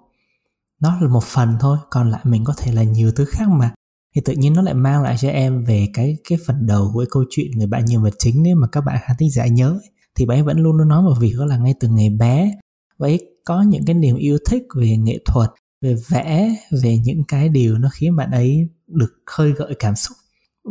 [0.83, 3.73] nó là một phần thôi, còn lại mình có thể là nhiều thứ khác mà.
[4.15, 6.99] Thì tự nhiên nó lại mang lại cho em về cái cái phần đầu của
[6.99, 9.47] cái câu chuyện người bạn nhân vật chính nếu mà các bạn khán thính giả
[9.47, 9.79] nhớ
[10.15, 12.51] thì bạn ấy vẫn luôn luôn nói một việc đó là ngay từ ngày bé
[12.99, 15.49] bạn ấy có những cái niềm yêu thích về nghệ thuật,
[15.81, 20.17] về vẽ, về những cái điều nó khiến bạn ấy được khơi gợi cảm xúc.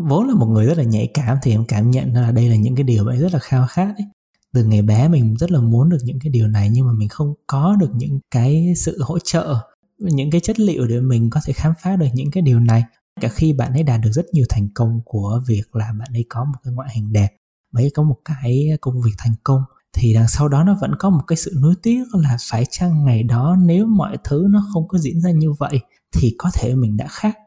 [0.09, 2.57] Vốn là một người rất là nhạy cảm thì em cảm nhận là đây là
[2.57, 4.07] những cái điều bạn ấy rất là khao khát ấy.
[4.53, 7.09] Từ ngày bé mình rất là muốn được những cái điều này nhưng mà mình
[7.09, 9.72] không có được những cái sự hỗ trợ
[10.05, 12.85] những cái chất liệu để mình có thể khám phá được những cái điều này.
[13.21, 16.25] Cả khi bạn ấy đạt được rất nhiều thành công của việc là bạn ấy
[16.29, 17.29] có một cái ngoại hình đẹp,
[17.73, 20.95] bạn ấy có một cái công việc thành công, thì đằng sau đó nó vẫn
[20.99, 24.67] có một cái sự nuối tiếc là phải chăng ngày đó nếu mọi thứ nó
[24.73, 25.81] không có diễn ra như vậy
[26.13, 27.39] thì có thể mình đã khác.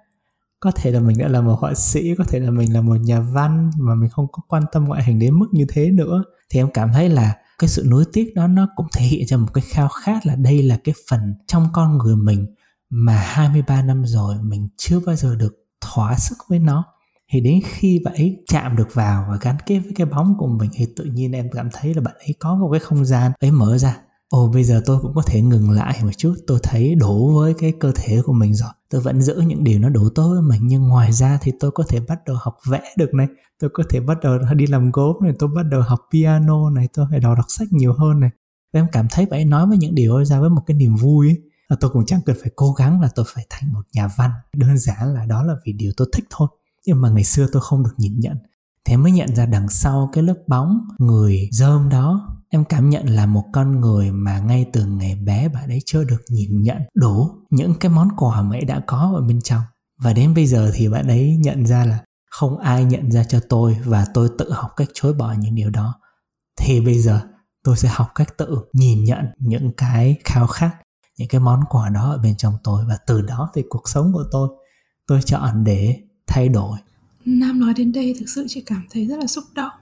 [0.59, 2.95] Có thể là mình đã là một họa sĩ, có thể là mình là một
[2.95, 6.23] nhà văn mà mình không có quan tâm ngoại hình đến mức như thế nữa.
[6.49, 9.37] Thì em cảm thấy là cái sự nuối tiếc đó nó cũng thể hiện cho
[9.37, 12.45] một cái khao khát là đây là cái phần trong con người mình
[12.89, 16.85] mà 23 năm rồi mình chưa bao giờ được thỏa sức với nó.
[17.31, 20.47] Thì đến khi bạn ấy chạm được vào và gắn kết với cái bóng của
[20.47, 23.31] mình thì tự nhiên em cảm thấy là bạn ấy có một cái không gian
[23.39, 23.97] ấy mở ra.
[24.29, 27.53] Ồ, bây giờ tôi cũng có thể ngừng lại một chút, tôi thấy đủ với
[27.57, 28.69] cái cơ thể của mình rồi.
[28.89, 31.71] Tôi vẫn giữ những điều nó đủ tốt với mình, nhưng ngoài ra thì tôi
[31.71, 33.27] có thể bắt đầu học vẽ được này
[33.59, 36.87] tôi có thể bắt đầu đi làm gốm này, tôi bắt đầu học piano này,
[36.93, 38.29] tôi phải đọc đọc sách nhiều hơn này.
[38.73, 40.77] Và em cảm thấy bạn ấy nói với những điều ấy ra với một cái
[40.77, 41.41] niềm vui ấy.
[41.69, 44.31] Là tôi cũng chẳng cần phải cố gắng là tôi phải thành một nhà văn.
[44.57, 46.47] Đơn giản là đó là vì điều tôi thích thôi.
[46.85, 48.37] Nhưng mà ngày xưa tôi không được nhìn nhận.
[48.85, 53.09] Thế mới nhận ra đằng sau cái lớp bóng người dơm đó, em cảm nhận
[53.09, 56.77] là một con người mà ngay từ ngày bé bạn ấy chưa được nhìn nhận
[56.95, 59.61] đủ những cái món quà mà ấy đã có ở bên trong.
[60.01, 61.99] Và đến bây giờ thì bạn ấy nhận ra là
[62.29, 65.69] không ai nhận ra cho tôi và tôi tự học cách chối bỏ những điều
[65.69, 65.93] đó.
[66.57, 67.21] Thì bây giờ,
[67.63, 70.71] tôi sẽ học cách tự nhìn nhận những cái khao khát,
[71.17, 74.13] những cái món quà đó ở bên trong tôi và từ đó thì cuộc sống
[74.13, 74.49] của tôi
[75.07, 76.77] tôi chọn để thay đổi.
[77.25, 79.73] Nam nói đến đây thực sự chị cảm thấy rất là xúc động.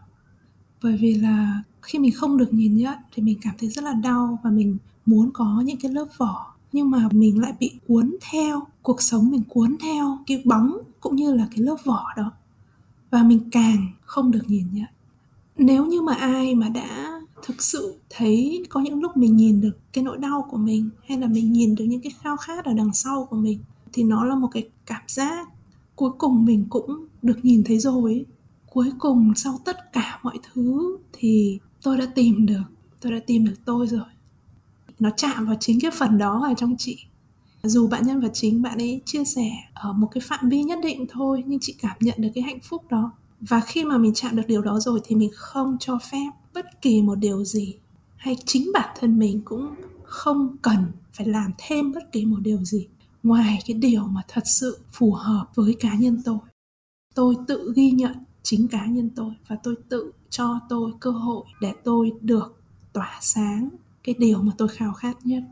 [0.83, 3.93] Bởi vì là khi mình không được nhìn nhận thì mình cảm thấy rất là
[3.93, 6.53] đau và mình muốn có những cái lớp vỏ.
[6.71, 11.15] Nhưng mà mình lại bị cuốn theo, cuộc sống mình cuốn theo, cái bóng cũng
[11.15, 12.31] như là cái lớp vỏ đó.
[13.11, 14.89] Và mình càng không được nhìn nhận.
[15.57, 19.77] Nếu như mà ai mà đã thực sự thấy có những lúc mình nhìn được
[19.93, 22.73] cái nỗi đau của mình, hay là mình nhìn được những cái khao khát ở
[22.73, 23.59] đằng sau của mình,
[23.93, 25.47] thì nó là một cái cảm giác
[25.95, 28.25] cuối cùng mình cũng được nhìn thấy rồi
[28.69, 32.63] cuối cùng sau tất cả mọi thứ thì tôi đã tìm được,
[33.01, 34.05] tôi đã tìm được tôi rồi.
[34.99, 37.05] Nó chạm vào chính cái phần đó ở trong chị
[37.63, 40.79] dù bạn nhân vật chính bạn ấy chia sẻ ở một cái phạm vi nhất
[40.83, 43.11] định thôi, nhưng chị cảm nhận được cái hạnh phúc đó.
[43.39, 46.81] Và khi mà mình chạm được điều đó rồi thì mình không cho phép bất
[46.81, 47.75] kỳ một điều gì,
[48.15, 52.63] hay chính bản thân mình cũng không cần phải làm thêm bất kỳ một điều
[52.63, 52.87] gì
[53.23, 56.37] ngoài cái điều mà thật sự phù hợp với cá nhân tôi.
[57.15, 61.45] Tôi tự ghi nhận chính cá nhân tôi và tôi tự cho tôi cơ hội
[61.61, 62.61] để tôi được
[62.93, 63.69] tỏa sáng
[64.03, 65.43] cái điều mà tôi khao khát nhất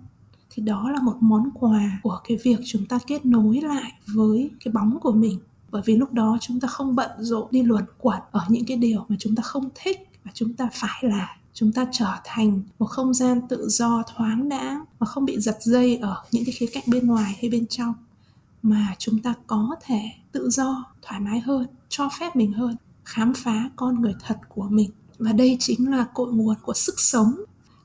[0.54, 4.50] thì đó là một món quà của cái việc chúng ta kết nối lại với
[4.64, 5.40] cái bóng của mình.
[5.72, 8.78] Bởi vì lúc đó chúng ta không bận rộn đi luẩn quẩn ở những cái
[8.78, 12.62] điều mà chúng ta không thích và chúng ta phải là chúng ta trở thành
[12.80, 16.54] một không gian tự do thoáng đãng và không bị giật dây ở những cái
[16.54, 17.94] khía cạnh bên ngoài hay bên trong.
[18.64, 22.76] Mà chúng ta có thể tự do, thoải mái hơn, cho phép mình hơn,
[23.06, 24.90] khám phá con người thật của mình.
[25.20, 27.36] Và đây chính là cội nguồn của sức sống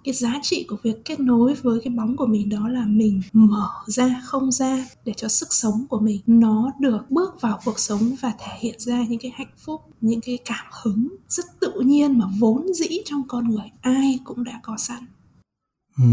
[0.07, 3.23] cái giá trị của việc kết nối với cái bóng của mình đó là mình
[3.33, 7.79] mở ra, không gian để cho sức sống của mình nó được bước vào cuộc
[7.79, 11.73] sống và thể hiện ra những cái hạnh phúc, những cái cảm hứng rất tự
[11.81, 15.07] nhiên mà vốn dĩ trong con người ai cũng đã có sẵn
[15.99, 16.05] ừ.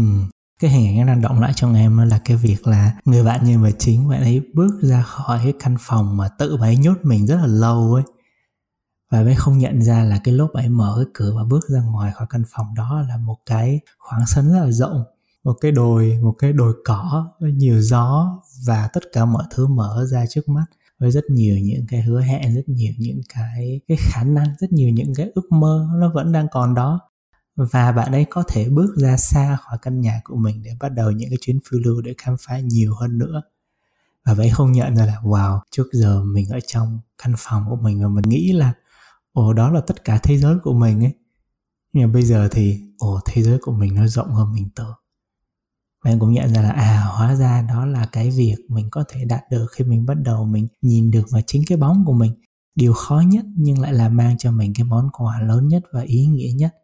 [0.60, 3.62] cái hình ảnh đang động lại trong em là cái việc là người bạn nhân
[3.62, 6.96] vật chính, bạn ấy bước ra khỏi cái căn phòng mà tự bạn ấy nhốt
[7.02, 8.02] mình rất là lâu ấy
[9.10, 11.82] và bé không nhận ra là cái lúc ấy mở cái cửa và bước ra
[11.82, 15.04] ngoài khỏi căn phòng đó là một cái khoảng sân rất là rộng,
[15.44, 19.66] một cái đồi, một cái đồi cỏ với nhiều gió và tất cả mọi thứ
[19.66, 20.64] mở ra trước mắt
[20.98, 24.72] với rất nhiều những cái hứa hẹn, rất nhiều những cái cái khả năng, rất
[24.72, 27.00] nhiều những cái ước mơ nó vẫn đang còn đó.
[27.56, 30.88] Và bạn ấy có thể bước ra xa khỏi căn nhà của mình để bắt
[30.88, 33.42] đầu những cái chuyến phiêu lưu để khám phá nhiều hơn nữa.
[34.24, 37.76] Và vậy không nhận ra là, wow, trước giờ mình ở trong căn phòng của
[37.76, 38.72] mình và mình nghĩ là
[39.34, 41.14] ồ, đó là tất cả thế giới của mình ấy.
[41.92, 44.94] Nhưng mà bây giờ thì, ồ, thế giới của mình nó rộng hơn mình tưởng.
[46.04, 49.04] Và em cũng nhận ra là à hóa ra đó là cái việc mình có
[49.08, 52.12] thể đạt được khi mình bắt đầu mình nhìn được vào chính cái bóng của
[52.12, 52.32] mình.
[52.74, 56.00] Điều khó nhất nhưng lại là mang cho mình cái món quà lớn nhất và
[56.00, 56.74] ý nghĩa nhất.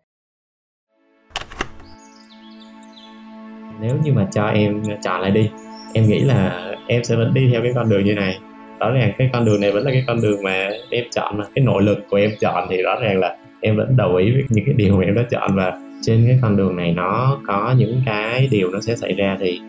[3.80, 5.50] Nếu như mà cho em chọn lại đi,
[5.94, 8.38] em nghĩ là em sẽ vẫn đi theo cái con đường như này
[8.80, 11.44] rõ ràng cái con đường này vẫn là cái con đường mà em chọn mà.
[11.54, 14.42] Cái nội lực của em chọn thì rõ ràng là em vẫn đồng ý với
[14.48, 15.56] những cái điều mà em đã chọn.
[15.56, 19.36] Và trên cái con đường này nó có những cái điều nó sẽ xảy ra
[19.40, 19.60] thì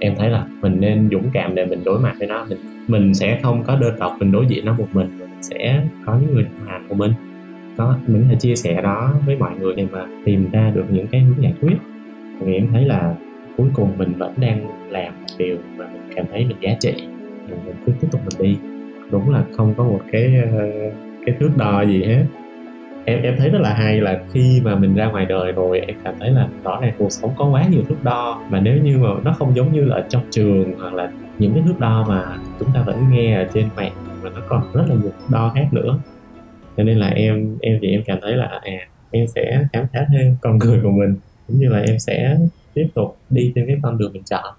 [0.00, 2.46] em thấy là mình nên dũng cảm để mình đối mặt với nó.
[2.48, 5.18] Mình mình sẽ không có đơn độc, mình đối diện nó một mình.
[5.18, 7.12] Mình sẽ có những người đồng hành của mình.
[7.78, 10.84] Đó mình có thể chia sẻ đó với mọi người để mà tìm ra được
[10.90, 11.76] những cái hướng giải quyết.
[12.40, 13.14] Vì em thấy là
[13.56, 16.94] cuối cùng mình vẫn đang làm một điều mà mình cảm thấy mình giá trị
[17.50, 18.58] mình, mình cứ tiếp tục mình đi.
[19.10, 20.70] Đúng là không có một cái ờ,
[21.26, 22.24] cái thước đo gì hết.
[23.04, 25.96] Em em thấy rất là hay là khi mà mình ra ngoài đời rồi em
[26.04, 28.42] cảm thấy là rõ ràng cuộc sống có quá nhiều thước đo.
[28.50, 31.62] Và nếu như mà nó không giống như là trong trường hoặc là những cái
[31.66, 33.92] thước đo mà chúng ta vẫn nghe ở trên mạng
[34.22, 35.98] mà nó còn rất là nhiều thước đo khác nữa.
[36.76, 40.06] Cho nên là em em thì em cảm thấy là à em sẽ khám phá
[40.12, 41.16] thêm con người của mình.
[41.46, 42.38] Cũng như là em sẽ
[42.74, 44.54] tiếp tục đi trên cái con đường mình chọn.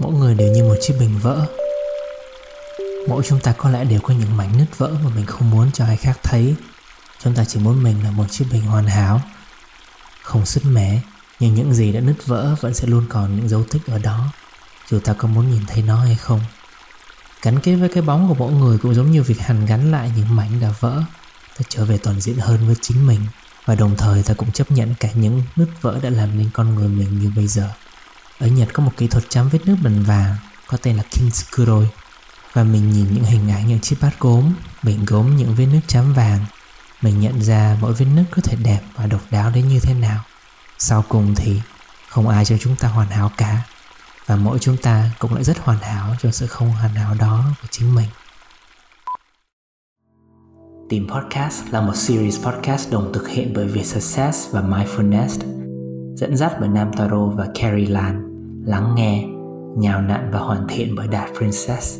[0.00, 1.46] Mỗi người đều như một chiếc bình vỡ.
[3.08, 5.70] Mỗi chúng ta có lẽ đều có những mảnh nứt vỡ mà mình không muốn
[5.72, 6.54] cho ai khác thấy.
[7.22, 9.20] Chúng ta chỉ muốn mình là một chiếc bình hoàn hảo,
[10.22, 11.00] không sứt mẻ,
[11.40, 14.26] nhưng những gì đã nứt vỡ vẫn sẽ luôn còn những dấu tích ở đó,
[14.90, 16.40] dù ta có muốn nhìn thấy nó hay không.
[17.42, 20.12] Gắn kết với cái bóng của mỗi người cũng giống như việc hàn gắn lại
[20.16, 21.02] những mảnh đã vỡ,
[21.58, 23.20] ta trở về toàn diện hơn với chính mình,
[23.64, 26.74] và đồng thời ta cũng chấp nhận cả những nứt vỡ đã làm nên con
[26.74, 27.70] người mình như bây giờ
[28.40, 30.36] ở Nhật có một kỹ thuật chấm vết nước bằng vàng
[30.66, 31.88] có tên là Kinskuroi
[32.52, 35.80] và mình nhìn những hình ảnh những chiếc bát gốm, bình gốm những vết nước
[35.86, 36.44] chấm vàng
[37.02, 39.94] mình nhận ra mỗi vết nước có thể đẹp và độc đáo đến như thế
[39.94, 40.20] nào.
[40.78, 41.60] Sau cùng thì
[42.08, 43.62] không ai cho chúng ta hoàn hảo cả
[44.26, 47.44] và mỗi chúng ta cũng lại rất hoàn hảo cho sự không hoàn hảo đó
[47.62, 48.08] của chính mình.
[50.88, 55.38] Tìm Podcast là một series podcast đồng thực hiện bởi Viet Success và Mindfulness,
[56.16, 58.29] dẫn dắt bởi Nam Taro và Carrie Lan,
[58.64, 59.24] lắng nghe,
[59.76, 61.98] nhào nặn và hoàn thiện bởi Đạt Princess.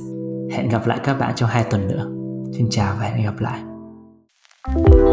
[0.50, 2.10] Hẹn gặp lại các bạn trong hai tuần nữa.
[2.52, 3.60] Xin chào và hẹn gặp lại.
[4.62, 5.09] thank you